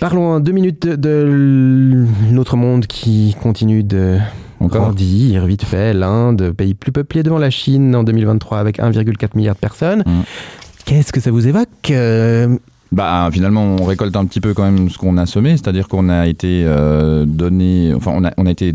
[0.00, 4.18] Parlons en deux minutes de, de notre monde qui continue de
[4.60, 5.94] grandir vite fait.
[5.94, 10.04] L'Inde, pays plus peuplé devant la Chine en 2023 avec 1,4 milliard de personnes.
[10.84, 12.56] Qu'est-ce que ça vous évoque euh,
[12.92, 16.08] Bah finalement on récolte un petit peu quand même ce qu'on a semé, c'est-à-dire qu'on
[16.08, 18.72] a été euh, donné, enfin on a, on a été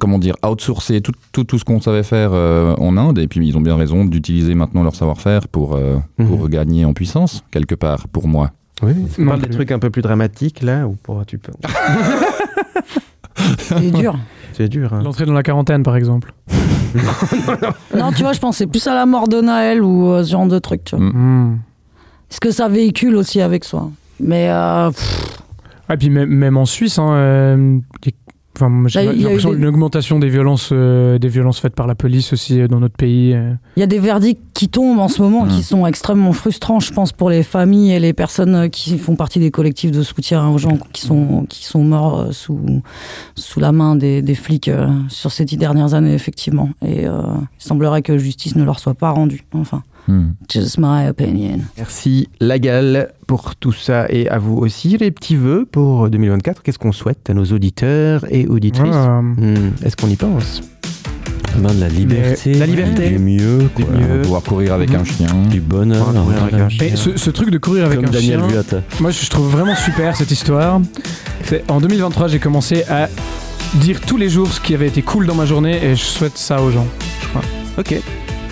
[0.00, 3.46] comment dire outsourcé tout, tout, tout ce qu'on savait faire euh, en Inde et puis
[3.46, 7.74] ils ont bien raison d'utiliser maintenant leur savoir-faire pour, euh, pour gagner en puissance quelque
[7.74, 8.50] part pour moi.
[8.82, 11.22] Oui, on parle des trucs un peu plus dramatiques là ou pas?
[11.26, 11.52] Tu peux.
[13.58, 14.18] C'est dur.
[14.54, 14.92] C'est dur.
[14.92, 15.02] Hein.
[15.02, 16.32] L'entrée dans la quarantaine, par exemple.
[17.96, 20.46] Non, tu vois, je pensais plus à la mort de Naël ou euh, ce genre
[20.46, 21.04] de truc, tu vois.
[21.06, 21.58] Hmm.
[22.28, 23.90] Ce que ça véhicule aussi avec soi.
[24.20, 25.38] Mais euh, pff,
[25.88, 28.21] Ah, et puis même, même en Suisse, hein, euh, il y a-
[28.56, 31.94] enfin, j'ai eu l'impression des- une augmentation des violences, euh, des violences faites par la
[31.94, 33.32] police aussi euh, dans notre pays.
[33.34, 33.52] euh.
[33.76, 36.92] il y a des verdicts qui tombent en ce moment qui sont extrêmement frustrants, je
[36.92, 40.58] pense, pour les familles et les personnes qui font partie des collectifs de soutien aux
[40.58, 42.60] gens qui sont, qui sont morts sous,
[43.34, 44.70] sous la main des, des flics
[45.08, 46.68] sur ces dix dernières années, effectivement.
[46.84, 47.10] Et il
[47.58, 49.44] semblerait que justice ne leur soit pas rendue.
[49.54, 49.82] Enfin,
[50.48, 51.60] just my opinion.
[51.78, 56.62] Merci Lagal pour tout ça et à vous aussi les petits vœux pour 2024.
[56.62, 59.20] Qu'est-ce qu'on souhaite à nos auditeurs et auditrices Ah.
[59.22, 60.60] Hmm, Est-ce qu'on y pense?
[61.58, 63.10] Ben, de la liberté, La liberté.
[63.10, 63.94] du mieux, Du quoi.
[63.94, 64.22] mieux.
[64.22, 65.26] Pouvoir courir avec un chien.
[65.50, 66.06] du bonheur.
[66.06, 66.86] Pouvoir courir avec un chien.
[66.86, 69.74] Et ce, ce truc de courir avec Comme un Daniel chien, moi je trouve vraiment
[69.76, 70.80] super cette histoire.
[71.44, 73.08] C'est- En 2023, j'ai commencé à
[73.74, 76.38] dire tous les jours ce qui avait été cool dans ma journée et je souhaite
[76.38, 76.86] ça aux gens.
[77.78, 78.00] Ok.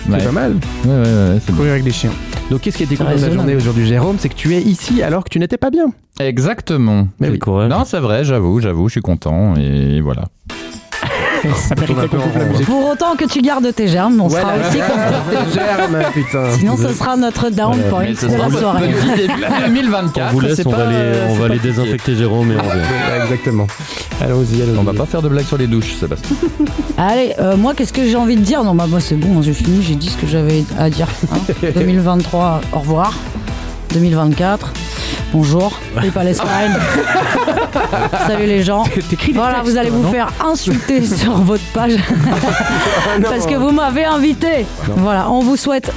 [0.09, 0.17] Ouais.
[0.19, 0.53] C'est pas mal.
[0.85, 2.11] Ouais, ouais, ouais, c'est Courir avec des chiens.
[2.49, 3.37] Donc qu'est-ce qui était cool dans ta raisonnable.
[3.39, 4.17] journée aujourd'hui Jérôme?
[4.19, 5.85] C'est que tu es ici alors que tu n'étais pas bien.
[6.19, 7.07] Exactement.
[7.19, 7.39] Mais oui.
[7.39, 7.69] courage.
[7.69, 10.25] Non, c'est vrai, j'avoue, j'avoue, je suis content et voilà.
[11.41, 12.63] Ça hein.
[12.65, 15.51] Pour autant que tu gardes tes germes, on sera aussi content.
[15.53, 16.51] Germe, putain.
[16.57, 18.89] Sinon, ce sera notre down point de sera la soirée.
[18.89, 20.33] petit début On 2024.
[20.33, 23.23] vous laisse, on va aller, on va aller désinfecter Jérôme et on revient.
[23.23, 23.67] Exactement.
[24.21, 24.77] Allons-y, allons-y.
[24.77, 26.35] On va pas faire de blagues sur les douches, Sébastien.
[26.97, 28.63] Allez, euh, moi, qu'est-ce que j'ai envie de dire?
[28.63, 31.07] Non, bah, moi, c'est bon, j'ai fini, j'ai dit ce que j'avais à dire.
[31.33, 31.69] hein.
[31.75, 33.13] 2023, au revoir.
[33.93, 34.73] 2024,
[35.33, 35.77] bonjour.
[35.95, 36.47] Salut Palestine.
[38.27, 38.83] Salut les gens.
[39.33, 41.97] Voilà, vous allez vous faire insulter sur votre page
[43.23, 44.65] parce que vous m'avez invité.
[44.97, 45.91] Voilà, on vous souhaite.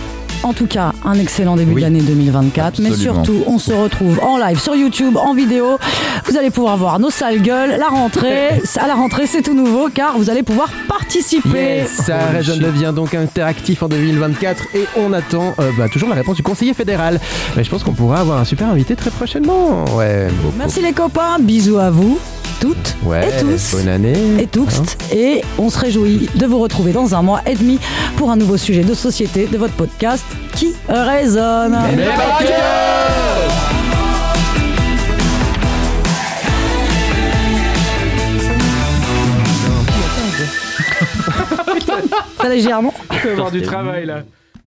[0.45, 1.81] En tout cas, un excellent début Oui.
[1.83, 2.79] d'année 2024.
[2.81, 5.79] Mais surtout, on se retrouve en live sur YouTube, en vidéo.
[6.27, 8.51] Vous allez pouvoir voir nos sales gueules, la rentrée.
[8.79, 11.77] À la rentrée, c'est tout nouveau car vous allez pouvoir participer.
[11.79, 16.17] Yes, ça résonne devient donc interactif en 2024 et on attend euh, bah, toujours la
[16.17, 17.19] réponse du conseiller fédéral.
[17.57, 19.85] Mais je pense qu'on pourra avoir un super invité très prochainement.
[19.97, 20.29] Ouais.
[20.59, 22.19] Merci les copains, bisous à vous,
[22.61, 23.73] toutes Ouais, et tous.
[23.77, 24.15] bonne année.
[24.41, 24.81] Et tous.
[25.13, 27.79] Et on se réjouit de vous retrouver dans un mois et demi
[28.17, 30.25] pour un nouveau sujet de société de votre podcast
[30.55, 31.79] qui résonne.
[31.97, 32.45] Mais pas que
[42.39, 42.95] Très légèrement.
[43.11, 44.23] Tu peux avoir du travail là.